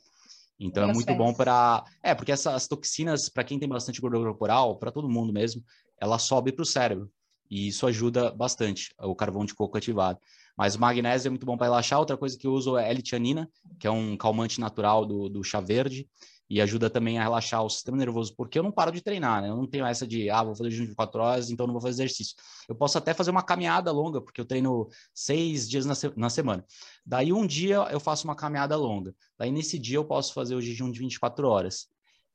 [0.58, 1.82] Então é muito bom para.
[2.02, 5.64] É, porque essas toxinas, para quem tem bastante gordura corporal, para todo mundo mesmo,
[5.98, 7.10] ela sobe para o cérebro.
[7.50, 10.20] E isso ajuda bastante, o carvão de coco ativado.
[10.56, 11.98] Mas o magnésio é muito bom para relaxar.
[11.98, 13.50] Outra coisa que eu uso é L-tianina,
[13.80, 16.06] que é um calmante natural do, do chá verde
[16.50, 19.48] e ajuda também a relaxar o sistema nervoso, porque eu não paro de treinar, né?
[19.48, 21.80] Eu não tenho essa de, ah, vou fazer jejum de quatro horas, então não vou
[21.80, 22.34] fazer exercício.
[22.68, 26.28] Eu posso até fazer uma caminhada longa, porque eu treino seis dias na, se na
[26.28, 26.64] semana.
[27.06, 29.14] Daí um dia eu faço uma caminhada longa.
[29.38, 31.86] Daí nesse dia eu posso fazer o jejum de 24 horas.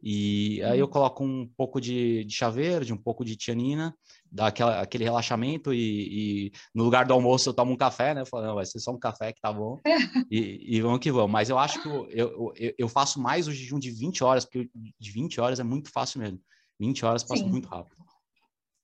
[0.08, 0.92] E aí eu uhum.
[0.92, 3.92] coloco um pouco de, de chá verde, um pouco de tianina,
[4.32, 5.80] dá aquela, aquele relaxamento e,
[6.48, 8.22] e, no lugar do almoço eu tomo um café, né?
[8.22, 9.80] Eu falo, não, vai ser só um café que tá bom
[10.30, 11.32] e, e vamos que vamos.
[11.32, 14.70] Mas eu acho que eu, eu, eu, faço mais o jejum de 20 horas, porque
[14.76, 16.40] de 20 horas é muito fácil mesmo.
[16.80, 17.50] 20 horas passa Sim.
[17.50, 18.05] muito rápido.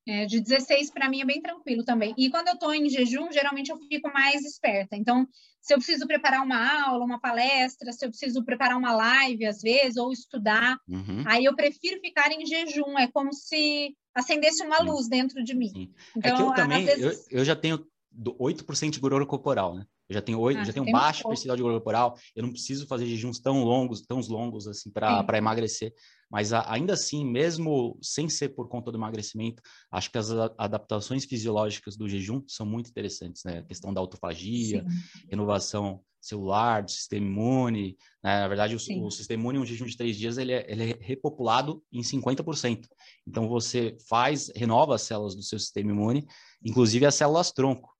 [0.08, 2.14] É, de 16 para mim é bem tranquilo também.
[2.18, 4.96] E quando eu estou em jejum, geralmente eu fico mais esperta.
[4.96, 5.28] Então,
[5.62, 9.62] se eu preciso preparar uma aula, uma palestra, se eu preciso preparar uma live às
[9.62, 11.24] vezes, ou estudar, uhum.
[11.28, 12.98] aí eu prefiro ficar em jejum.
[12.98, 15.70] É como se acendesse uma luz dentro de mim.
[15.70, 15.94] Sim.
[16.18, 17.28] Então, é que eu também, vezes...
[17.30, 17.86] eu, eu já tenho
[18.18, 19.86] 8% de gordura corporal, né?
[20.12, 22.52] Eu já tenho oito, ah, já tenho um baixo percentual de gordura corporal, eu não
[22.52, 25.94] preciso fazer jejuns tão longos, tão longos assim para emagrecer.
[26.30, 31.24] Mas a, ainda assim, mesmo sem ser por conta do emagrecimento, acho que as adaptações
[31.24, 33.60] fisiológicas do jejum são muito interessantes, né?
[33.60, 35.28] A questão da autofagia, Sim.
[35.30, 37.98] renovação celular, do sistema imune.
[38.22, 38.42] Né?
[38.42, 40.98] Na verdade, o, o, sistema imune, um jejum de três dias, ele é, ele é
[41.00, 42.86] repopulado em 50%.
[43.26, 46.28] Então, você faz, renova as células do seu sistema imune,
[46.64, 47.96] inclusive as células tronco.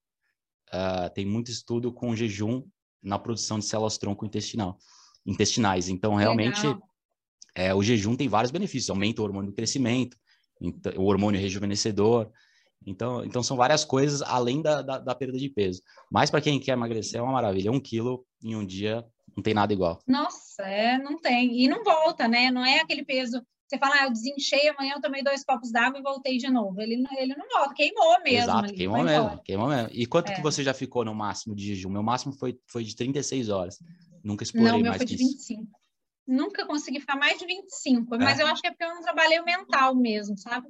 [0.72, 2.64] Uh, tem muito estudo com jejum
[3.02, 4.78] na produção de células tronco intestinal,
[5.26, 5.88] intestinais.
[5.88, 6.66] Então, realmente,
[7.54, 8.88] é, o jejum tem vários benefícios.
[8.88, 10.16] Aumenta o hormônio do crescimento,
[10.60, 12.30] então, o hormônio rejuvenescedor.
[12.86, 15.82] Então, então são várias coisas além da, da, da perda de peso.
[16.10, 17.70] Mas para quem quer emagrecer é uma maravilha.
[17.70, 19.04] Um quilo em um dia
[19.36, 20.00] não tem nada igual.
[20.06, 21.62] Nossa, é, não tem.
[21.62, 22.50] E não volta, né?
[22.50, 23.42] Não é aquele peso
[23.72, 26.78] você fala, ah, eu desinchei, amanhã eu tomei dois copos d'água e voltei de novo.
[26.80, 28.50] Ele, ele não volta, queimou mesmo.
[28.50, 29.88] Exato, ali, queimou mesmo, queimou mesmo.
[29.92, 30.34] E quanto é.
[30.34, 31.88] que você já ficou no máximo de jejum?
[31.88, 33.78] Meu máximo foi, foi de 36 horas.
[34.22, 35.62] Nunca explorei não, mais foi de 25.
[35.62, 35.70] Isso.
[36.26, 38.18] Nunca consegui ficar mais de 25, é.
[38.18, 40.68] mas eu acho que é porque eu não trabalhei o mental mesmo, sabe?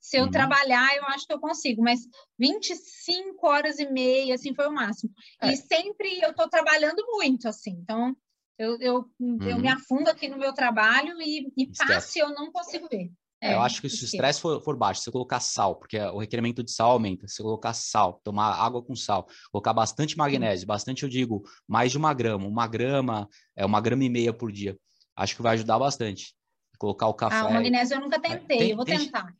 [0.00, 0.30] Se eu uhum.
[0.30, 2.00] trabalhar, eu acho que eu consigo, mas
[2.38, 5.12] 25 horas e meia, assim, foi o máximo.
[5.42, 5.52] É.
[5.52, 8.16] E sempre eu tô trabalhando muito, assim, então
[8.58, 9.38] eu, eu, uhum.
[9.42, 9.74] eu me uhum.
[9.74, 13.10] afundo aqui no meu trabalho e, e passe eu não consigo ver.
[13.40, 16.18] É, eu acho que se o estresse for, for, baixo, se colocar sal, porque o
[16.18, 21.04] requerimento de sal aumenta, se colocar sal, tomar água com sal, colocar bastante magnésio, bastante
[21.04, 24.76] eu digo, mais de uma grama, uma grama, é uma grama e meia por dia,
[25.14, 26.34] acho que vai ajudar bastante.
[26.78, 27.36] Colocar o café.
[27.36, 29.32] Ah, o magnésio eu nunca tentei, tem, eu vou tem, tentar.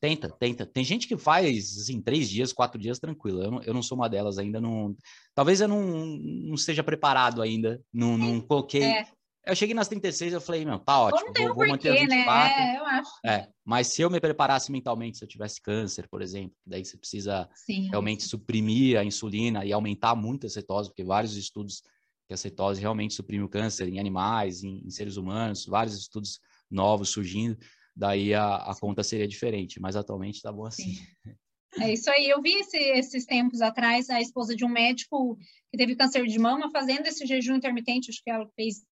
[0.00, 0.64] Tenta, tenta.
[0.64, 3.42] Tem gente que faz, assim, três dias, quatro dias tranquilo.
[3.42, 4.60] Eu não, eu não sou uma delas ainda.
[4.60, 4.96] Não...
[5.34, 7.80] Talvez eu não, não esteja preparado ainda.
[7.92, 8.82] Não, não coloquei.
[8.82, 9.06] É.
[9.46, 11.90] Eu cheguei nas 36, eu falei, meu, tá ótimo, não tem vou, um vou manter
[11.90, 12.56] porquê, 24.
[12.56, 12.74] Né?
[12.74, 13.10] É, eu acho.
[13.24, 16.96] É, mas se eu me preparasse mentalmente, se eu tivesse câncer, por exemplo, daí você
[16.96, 17.88] precisa Sim.
[17.88, 21.82] realmente suprimir a insulina e aumentar muito a cetose, porque vários estudos
[22.28, 26.38] que a cetose realmente suprime o câncer em animais, em, em seres humanos, vários estudos
[26.70, 27.58] novos surgindo,
[27.94, 30.94] daí a, a conta seria diferente, mas atualmente tá bom assim.
[30.94, 31.06] Sim.
[31.78, 32.28] É isso aí.
[32.28, 35.38] Eu vi esse, esses tempos atrás a esposa de um médico
[35.70, 38.84] que teve câncer de mama fazendo esse jejum intermitente, acho que ela fez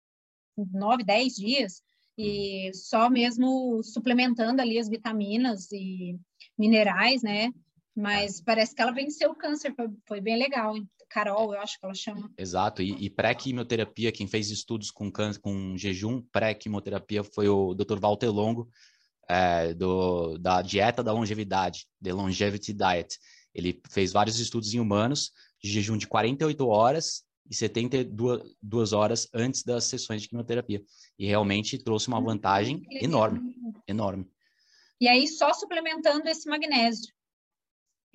[0.74, 1.82] nove, dez dias,
[2.18, 6.18] e só mesmo suplementando ali as vitaminas e
[6.58, 7.50] minerais, né?
[7.94, 10.74] Mas parece que ela venceu o câncer, foi, foi bem legal.
[11.08, 12.30] Carol, eu acho que ela chama.
[12.36, 17.98] Exato, e, e pré-quimioterapia, quem fez estudos com, câncer, com jejum pré-quimioterapia foi o Dr.
[17.98, 18.68] Walter Longo,
[19.28, 23.18] é, do, da dieta da longevidade, The Longevity Diet.
[23.54, 25.32] Ele fez vários estudos em humanos,
[25.62, 30.82] de jejum de 48 horas e 72 horas antes das sessões de quimioterapia.
[31.18, 33.40] E realmente trouxe uma hum, vantagem enorme,
[33.86, 34.28] enorme.
[35.00, 37.15] E aí, só suplementando esse magnésio.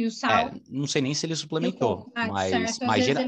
[0.01, 0.47] E o sal.
[0.47, 3.21] É, não sei nem se ele suplementou, ah, mas, mas, gera...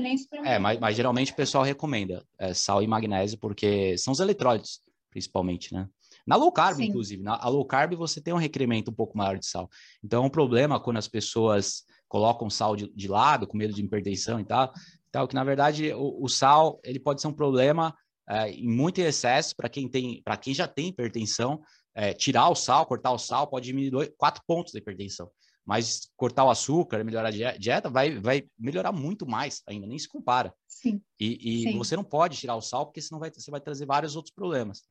[0.44, 4.82] é, mas, mas, geralmente o pessoal recomenda é, sal e magnésio, porque são os eletrólitos,
[5.12, 5.88] principalmente, né?
[6.26, 6.86] Na low carb, Sim.
[6.86, 7.22] inclusive.
[7.22, 9.70] Na a low carb você tem um requerimento um pouco maior de sal.
[10.04, 13.84] Então, é um problema quando as pessoas colocam sal de, de lado, com medo de
[13.84, 14.74] hipertensão e tal,
[15.12, 17.96] tal que na verdade o, o sal ele pode ser um problema
[18.28, 21.62] é, em muito excesso para quem tem, para quem já tem hipertensão.
[21.96, 25.30] É, tirar o sal, cortar o sal, pode diminuir quatro pontos da hipertensão.
[25.66, 30.10] Mas cortar o açúcar, melhorar a dieta, vai, vai melhorar muito mais ainda, nem se
[30.10, 30.54] compara.
[30.68, 31.02] Sim.
[31.20, 31.78] E, e Sim.
[31.78, 34.84] você não pode tirar o sal, porque senão vai, você vai trazer vários outros problemas.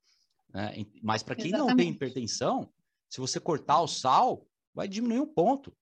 [0.53, 0.87] Né?
[1.03, 1.71] Mas para quem Exatamente.
[1.71, 2.73] não tem hipertensão,
[3.11, 5.77] se você cortar o sal, vai diminuir um ponto.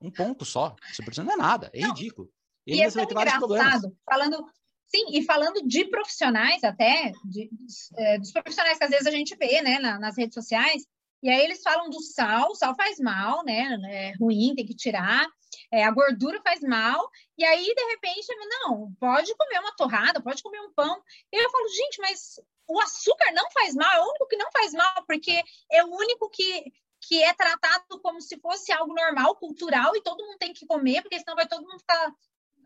[0.00, 0.74] Um ponto só.
[0.90, 1.88] Isso não é nada, é não.
[1.90, 2.30] ridículo.
[2.66, 4.46] E, e é tão engraçado, falando,
[4.86, 7.50] sim, e falando de profissionais até, de,
[7.96, 10.86] é, dos profissionais que às vezes a gente vê, né, na, nas redes sociais,
[11.22, 14.74] e aí eles falam do sal, o sal faz mal, né, é ruim, tem que
[14.74, 15.26] tirar,
[15.72, 17.08] é, a gordura faz mal,
[17.38, 18.26] e aí, de repente,
[18.64, 21.00] não, pode comer uma torrada, pode comer um pão.
[21.32, 24.50] E eu falo, gente, mas o açúcar não faz mal, é o único que não
[24.52, 26.64] faz mal, porque é o único que,
[27.00, 31.02] que é tratado como se fosse algo normal, cultural, e todo mundo tem que comer,
[31.02, 32.12] porque senão vai todo mundo ficar,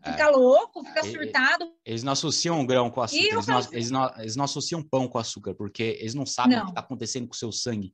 [0.03, 0.35] ficar é.
[0.35, 1.75] louco, ficar surtado.
[1.83, 5.17] Eles não associam grão com açúcar, eles não, eles, não, eles não, associam pão com
[5.17, 6.63] açúcar, porque eles não sabem não.
[6.63, 7.93] o que está acontecendo com o seu sangue.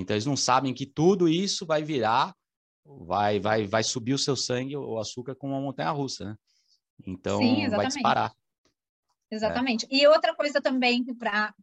[0.00, 2.34] Então, eles não sabem que tudo isso vai virar,
[2.84, 6.36] vai, vai, vai subir o seu sangue, o açúcar, com uma montanha-russa, né?
[7.06, 8.34] Então, Sim, vai disparar.
[9.30, 9.86] Exatamente.
[9.86, 9.96] É.
[9.96, 11.54] E outra coisa também para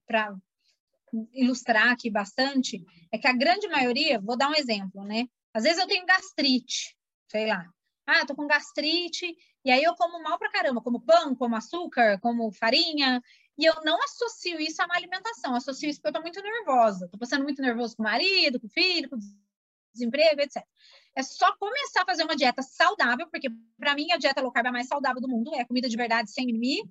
[1.33, 5.27] ilustrar aqui bastante é que a grande maioria, vou dar um exemplo, né?
[5.53, 6.95] Às vezes eu tenho gastrite,
[7.29, 7.65] sei lá.
[8.07, 11.55] Ah, eu tô com gastrite, e aí eu como mal pra caramba, como pão, como
[11.55, 13.21] açúcar, como farinha,
[13.61, 17.07] e eu não associo isso a uma alimentação, associo isso porque eu tô muito nervosa,
[17.09, 19.19] tô passando muito nervoso com o marido, com o filho, com o
[19.93, 20.63] desemprego, etc.
[21.15, 24.65] É só começar a fazer uma dieta saudável, porque para mim a dieta low carb
[24.65, 26.89] é a mais saudável do mundo, é comida de verdade sem mimimi,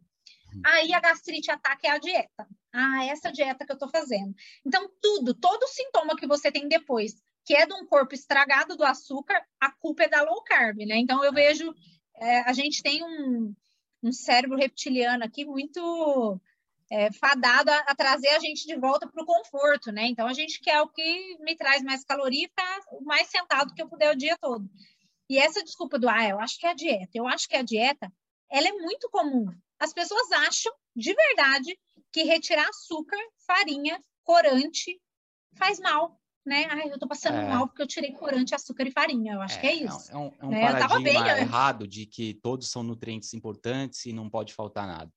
[0.64, 2.48] Aí a gastrite ataca é a dieta.
[2.72, 4.34] Ah, essa dieta que eu tô fazendo.
[4.66, 7.14] Então, tudo, todo sintoma que você tem depois,
[7.44, 10.96] que é de um corpo estragado do açúcar, a culpa é da low carb, né?
[10.96, 11.72] Então, eu vejo,
[12.16, 13.54] é, a gente tem um,
[14.02, 16.40] um cérebro reptiliano aqui muito
[16.90, 20.06] é, fadado a, a, trazer a gente de volta para o conforto, né?
[20.06, 23.74] Então, a gente quer o que me traz mais caloria e ficar o mais sentado
[23.74, 24.68] que eu puder o dia todo.
[25.28, 27.60] E essa desculpa do, ah, eu acho que é a dieta, eu acho que é
[27.60, 28.12] a dieta,
[28.50, 29.46] ela é muito comum
[29.80, 31.76] as pessoas acham de verdade
[32.12, 33.16] que retirar açúcar,
[33.46, 35.00] farinha, corante
[35.54, 36.66] faz mal, né?
[36.68, 37.48] Ai, eu tô passando é.
[37.48, 39.34] mal porque eu tirei corante, açúcar e farinha.
[39.34, 40.12] Eu acho é, que é, é isso.
[40.12, 40.72] É um, é um né?
[40.86, 45.10] paradigma errado de que todos são nutrientes importantes e não pode faltar nada.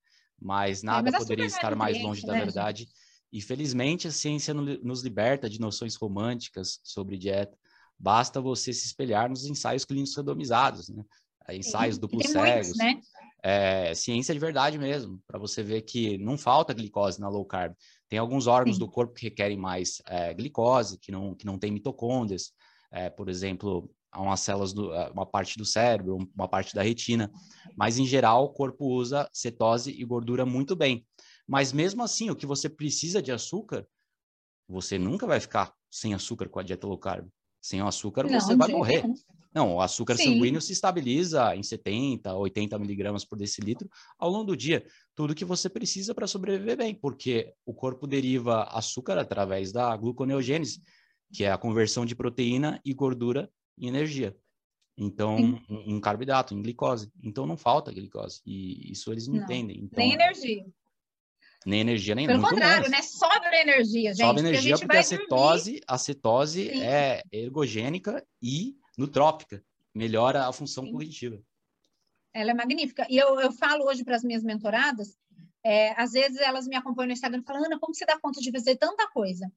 [0.43, 2.83] Mas é, nada mas poderia estar mais longe da né, verdade.
[2.83, 2.93] Gente?
[3.31, 7.57] E felizmente a ciência nos liberta de noções românticas sobre dieta.
[7.97, 11.03] Basta você se espelhar nos ensaios clínicos randomizados, né?
[11.49, 12.67] Ensaios duplos cegos.
[12.67, 13.01] Muitos, né?
[13.43, 17.75] é, ciência de verdade mesmo, para você ver que não falta glicose na low carb.
[18.07, 18.79] Tem alguns órgãos Sim.
[18.79, 22.53] do corpo que requerem mais é, glicose, que não, que não tem mitocôndrias,
[22.89, 27.31] é, por exemplo, umas células, do, é, uma parte do cérebro, uma parte da retina,
[27.75, 31.05] mas em geral o corpo usa cetose e gordura muito bem.
[31.47, 33.87] Mas mesmo assim, o que você precisa de açúcar,
[34.67, 37.27] você nunca vai ficar sem açúcar com a dieta low carb.
[37.61, 39.03] Sem o açúcar, não, você vai morrer.
[39.53, 40.23] Não, o açúcar Sim.
[40.23, 43.87] sanguíneo se estabiliza em 70, 80 miligramas por decilitro
[44.17, 44.83] ao longo do dia.
[45.15, 50.81] Tudo que você precisa para sobreviver bem, porque o corpo deriva açúcar através da gluconeogênese,
[51.31, 54.35] que é a conversão de proteína e gordura em energia.
[54.97, 57.11] Então, em, em carboidrato, em glicose.
[57.23, 58.41] Então, não falta glicose.
[58.45, 59.43] E isso eles não, não.
[59.43, 59.77] entendem.
[59.83, 60.65] Então, Nem energia.
[61.65, 62.91] Nem energia, nem Pelo contrário, menos.
[62.91, 63.01] né?
[63.01, 64.25] Sobe a energia, gente.
[64.25, 69.63] Sobe a energia porque a, a cetose, a cetose é ergogênica e nutrópica.
[69.95, 70.91] Melhora a função Sim.
[70.91, 71.41] cognitiva.
[72.33, 73.07] Ela é magnífica.
[73.09, 75.17] E eu, eu falo hoje para as minhas mentoradas,
[75.63, 78.41] é, às vezes elas me acompanham no Instagram e falam, Ana, como você dá conta
[78.41, 79.49] de fazer tanta coisa?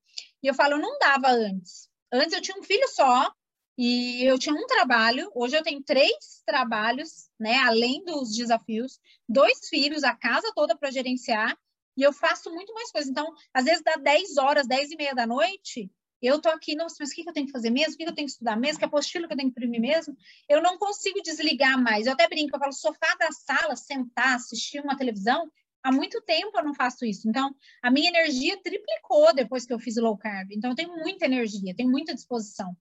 [0.43, 1.89] E eu falo, eu não dava antes.
[2.13, 3.33] Antes eu tinha um filho só,
[3.77, 7.57] e eu tinha um trabalho, hoje eu tenho três trabalhos, né?
[7.59, 8.99] Além dos desafios,
[9.29, 11.57] dois filhos, a casa toda para gerenciar,
[11.97, 13.11] e eu faço muito mais coisas.
[13.11, 16.87] Então, às vezes dá 10 horas, 10 e meia da noite, eu tô aqui, não,
[16.99, 17.95] mas o que eu tenho que fazer mesmo?
[17.95, 18.79] O que eu tenho que estudar mesmo?
[18.79, 20.17] Que apostila que eu tenho que imprimir mesmo?
[20.49, 22.07] Eu não consigo desligar mais.
[22.07, 25.51] Eu até brinco, eu falo, sofá da sala, sentar, assistir uma televisão,
[25.83, 27.29] há muito tempo eu não faço isso.
[27.29, 30.51] Então, a minha energia triplicou depois que eu fiz low carb.
[30.53, 32.75] Então, eu tenho muita energia, tenho muita disposição.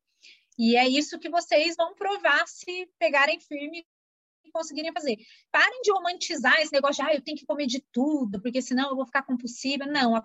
[0.58, 3.86] E é isso que vocês vão provar se pegarem firme
[4.43, 5.18] e conseguirem fazer.
[5.51, 8.89] Parem de romantizar esse negócio de, ah, eu tenho que comer de tudo, porque senão
[8.89, 9.86] eu vou ficar compulsiva.
[9.86, 10.24] Não, a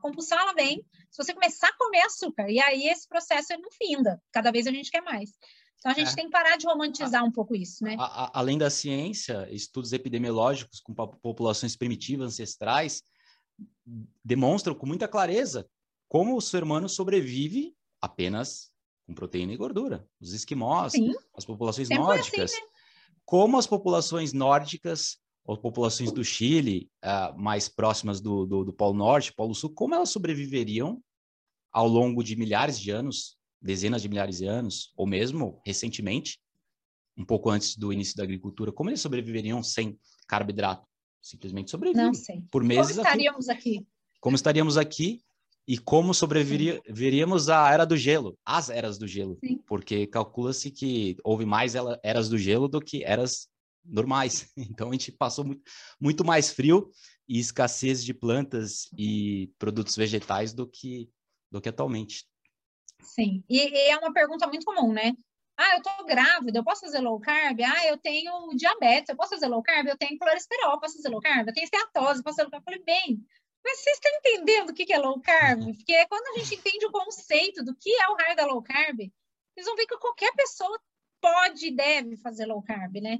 [0.00, 2.50] compulsão ela vem se você começar a comer açúcar.
[2.50, 4.20] E aí esse processo não finda.
[4.32, 5.30] Cada vez a gente quer mais.
[5.78, 6.14] Então a gente é.
[6.14, 7.96] tem que parar de romantizar um pouco isso, né?
[7.98, 13.02] A, a, além da ciência, estudos epidemiológicos com populações primitivas ancestrais
[14.24, 15.68] demonstram com muita clareza
[16.08, 18.71] como o ser humano sobrevive apenas
[19.12, 20.06] com proteína e gordura.
[20.20, 21.12] Os esquimós, Sim.
[21.36, 22.52] as populações Sempre nórdicas.
[22.52, 22.68] Assim, né?
[23.24, 28.94] Como as populações nórdicas, ou populações do Chile, uh, mais próximas do, do, do Polo
[28.94, 31.02] Norte, Polo Sul, como elas sobreviveriam
[31.72, 36.40] ao longo de milhares de anos, dezenas de milhares de anos, ou mesmo recentemente,
[37.16, 39.98] um pouco antes do início da agricultura, como eles sobreviveriam sem
[40.28, 40.86] carboidrato?
[41.20, 42.06] Simplesmente sobrevivem.
[42.06, 42.42] Não sei.
[42.50, 43.76] Por meses como estaríamos aqui?
[43.76, 43.86] aqui?
[44.20, 45.22] Como estaríamos aqui
[45.66, 49.58] e como sobreviveríamos à era do gelo, às eras do gelo, Sim.
[49.66, 53.48] porque calcula-se que houve mais eras do gelo do que eras
[53.84, 54.50] normais.
[54.56, 55.62] Então a gente passou muito,
[56.00, 56.90] muito mais frio
[57.28, 61.08] e escassez de plantas e produtos vegetais do que
[61.50, 62.26] do que atualmente.
[63.02, 65.12] Sim, e, e é uma pergunta muito comum, né?
[65.56, 67.60] Ah, eu tô grávida, eu posso fazer low carb?
[67.60, 69.86] Ah, eu tenho diabetes, eu posso fazer low carb?
[69.86, 71.46] Eu tenho colesterol, posso fazer low carb?
[71.46, 72.62] Eu tenho esteatose, posso fazer low carb?
[72.62, 73.26] Eu falei, bem,
[73.64, 75.60] mas vocês estão entendendo o que é low carb?
[75.60, 75.74] Uhum.
[75.74, 78.98] Porque quando a gente entende o conceito do que é o raio da low carb,
[79.54, 80.80] vocês vão ver que qualquer pessoa
[81.20, 83.18] pode e deve fazer low carb, né?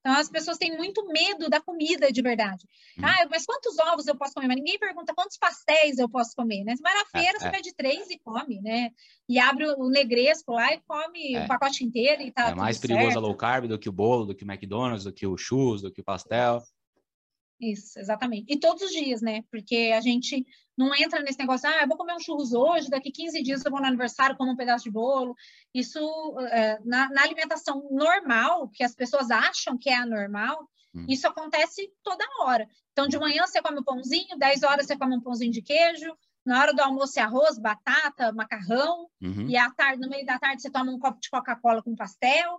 [0.00, 2.66] Então, as pessoas têm muito medo da comida de verdade.
[2.98, 3.02] Hum.
[3.04, 4.48] Ah, mas quantos ovos eu posso comer?
[4.48, 6.74] Mas ninguém pergunta quantos pastéis eu posso comer, né?
[6.80, 7.50] Vai na é, feira, é, você é.
[7.50, 8.90] pede três e come, né?
[9.28, 11.44] E abre o negresco lá e come é.
[11.44, 13.18] o pacote inteiro e tá É mais perigoso certo.
[13.18, 15.82] a low carb do que o bolo, do que o McDonald's, do que o churros,
[15.82, 16.62] do que o pastel.
[17.60, 18.50] Isso, exatamente.
[18.50, 19.42] E todos os dias, né?
[19.50, 20.46] Porque a gente
[20.76, 23.70] não entra nesse negócio, ah, eu vou comer um churros hoje, daqui 15 dias eu
[23.70, 25.36] vou no aniversário, como um pedaço de bolo.
[25.74, 26.00] Isso,
[26.50, 31.04] é, na, na, alimentação normal, que as pessoas acham que é anormal, hum.
[31.06, 32.66] isso acontece toda hora.
[32.92, 36.16] Então, de manhã você come um pãozinho, 10 horas você come um pãozinho de queijo,
[36.46, 39.48] na hora do almoço é arroz, batata, macarrão, uhum.
[39.48, 42.58] e à tarde, no meio da tarde, você toma um copo de Coca-Cola com pastel.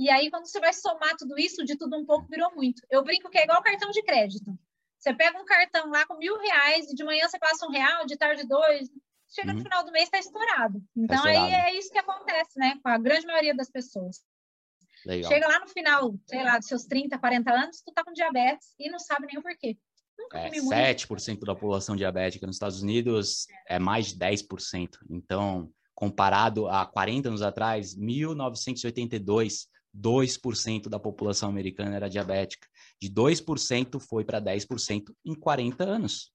[0.00, 2.80] E aí, quando você vai somar tudo isso, de tudo um pouco virou muito.
[2.88, 4.58] Eu brinco que é igual cartão de crédito.
[4.98, 8.06] Você pega um cartão lá com mil reais, e de manhã você passa um real,
[8.06, 8.88] de tarde dois,
[9.28, 9.58] chega uhum.
[9.58, 10.82] no final do mês está estourado.
[10.96, 11.54] Então, tá estourado.
[11.54, 12.80] aí é isso que acontece, né?
[12.82, 14.22] Com a grande maioria das pessoas.
[15.04, 15.30] Legal.
[15.30, 18.74] Chega lá no final, sei lá, dos seus 30, 40 anos, tu tá com diabetes
[18.78, 19.76] e não sabe nem o porquê.
[20.18, 20.48] Nunca é,
[20.94, 24.96] 7% da população diabética nos Estados Unidos é mais de 10%.
[25.10, 32.68] Então, comparado a 40 anos atrás, 1982, 2% da população americana era diabética.
[33.00, 36.32] De 2% foi para 10% em 40 anos.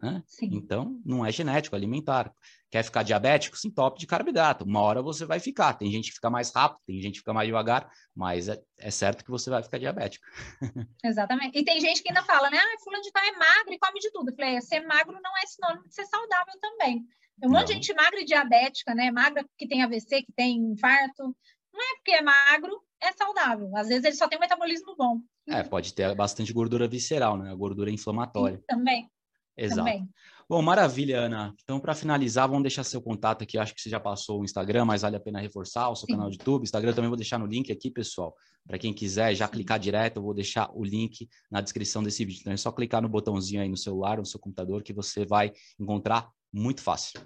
[0.00, 0.22] Né?
[0.40, 2.32] Então, não é genético, é alimentar.
[2.70, 3.56] Quer ficar diabético?
[3.56, 4.64] Se entope de carboidrato.
[4.64, 5.74] Uma hora você vai ficar.
[5.74, 8.90] Tem gente que fica mais rápido, tem gente que fica mais devagar, mas é, é
[8.90, 10.24] certo que você vai ficar diabético.
[11.04, 11.58] Exatamente.
[11.58, 12.58] E tem gente que ainda fala, né?
[12.58, 14.30] Ah, fulano de tal é magro e come de tudo.
[14.30, 17.04] Eu falei, ser magro não é sinônimo de ser saudável também.
[17.38, 19.10] Tem um monte de gente magra e diabética, né?
[19.10, 21.36] Magra que tem AVC, que tem infarto.
[21.72, 23.76] Não é porque é magro, é saudável.
[23.76, 25.18] Às vezes ele só tem um metabolismo bom.
[25.48, 27.50] É, pode ter bastante gordura visceral, né?
[27.50, 28.58] A gordura inflamatória.
[28.58, 29.10] Sim, também.
[29.56, 29.80] Exato.
[29.80, 30.08] Também.
[30.48, 31.54] Bom, maravilha, Ana.
[31.62, 33.58] Então, para finalizar, vamos deixar seu contato aqui.
[33.58, 36.12] acho que você já passou o Instagram, mas vale a pena reforçar o seu Sim.
[36.12, 36.62] canal do YouTube.
[36.62, 38.34] Instagram também vou deixar no link aqui, pessoal.
[38.66, 42.40] Para quem quiser já clicar direto, eu vou deixar o link na descrição desse vídeo.
[42.40, 45.52] Então, é só clicar no botãozinho aí no celular, no seu computador, que você vai
[45.78, 47.20] encontrar muito fácil.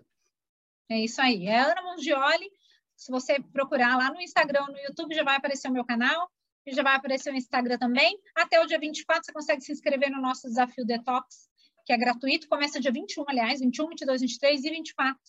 [0.89, 1.47] É isso aí.
[1.47, 2.49] É Ana Mongioli.
[2.97, 6.31] Se você procurar lá no Instagram, no YouTube, já vai aparecer o meu canal,
[6.67, 8.19] e já vai aparecer o Instagram também.
[8.35, 11.49] Até o dia 24, você consegue se inscrever no nosso desafio Detox,
[11.85, 12.49] que é gratuito.
[12.49, 15.21] Começa dia 21, aliás, 21, 22, 23 e 24.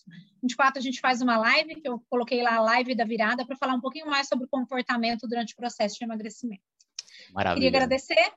[0.41, 3.55] 24 a gente faz uma live, que eu coloquei lá a live da virada, para
[3.55, 6.63] falar um pouquinho mais sobre o comportamento durante o processo de emagrecimento.
[7.31, 7.65] Maravilha.
[7.65, 8.33] Queria agradecer.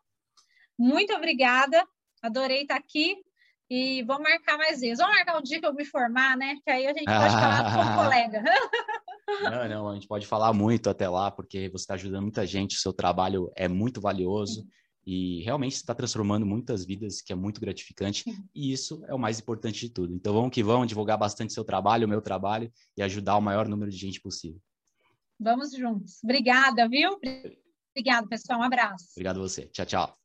[0.78, 1.82] Muito obrigada.
[2.22, 3.16] Adorei estar aqui.
[3.70, 4.98] E vamos marcar mais vezes.
[4.98, 6.56] Vamos marcar um dia que eu me formar, né?
[6.64, 8.42] Que aí a gente pode falar com um colega.
[9.42, 12.76] Não, não, a gente pode falar muito até lá, porque você está ajudando muita gente,
[12.76, 14.66] o seu trabalho é muito valioso
[15.06, 19.38] e realmente está transformando muitas vidas, que é muito gratificante, e isso é o mais
[19.40, 20.14] importante de tudo.
[20.14, 23.68] Então vamos que vamos divulgar bastante seu trabalho, o meu trabalho, e ajudar o maior
[23.68, 24.60] número de gente possível.
[25.38, 26.22] Vamos juntos.
[26.22, 27.18] Obrigada, viu?
[27.96, 28.60] Obrigado, pessoal.
[28.60, 29.06] Um abraço.
[29.12, 29.66] Obrigado a você.
[29.66, 30.19] Tchau, tchau.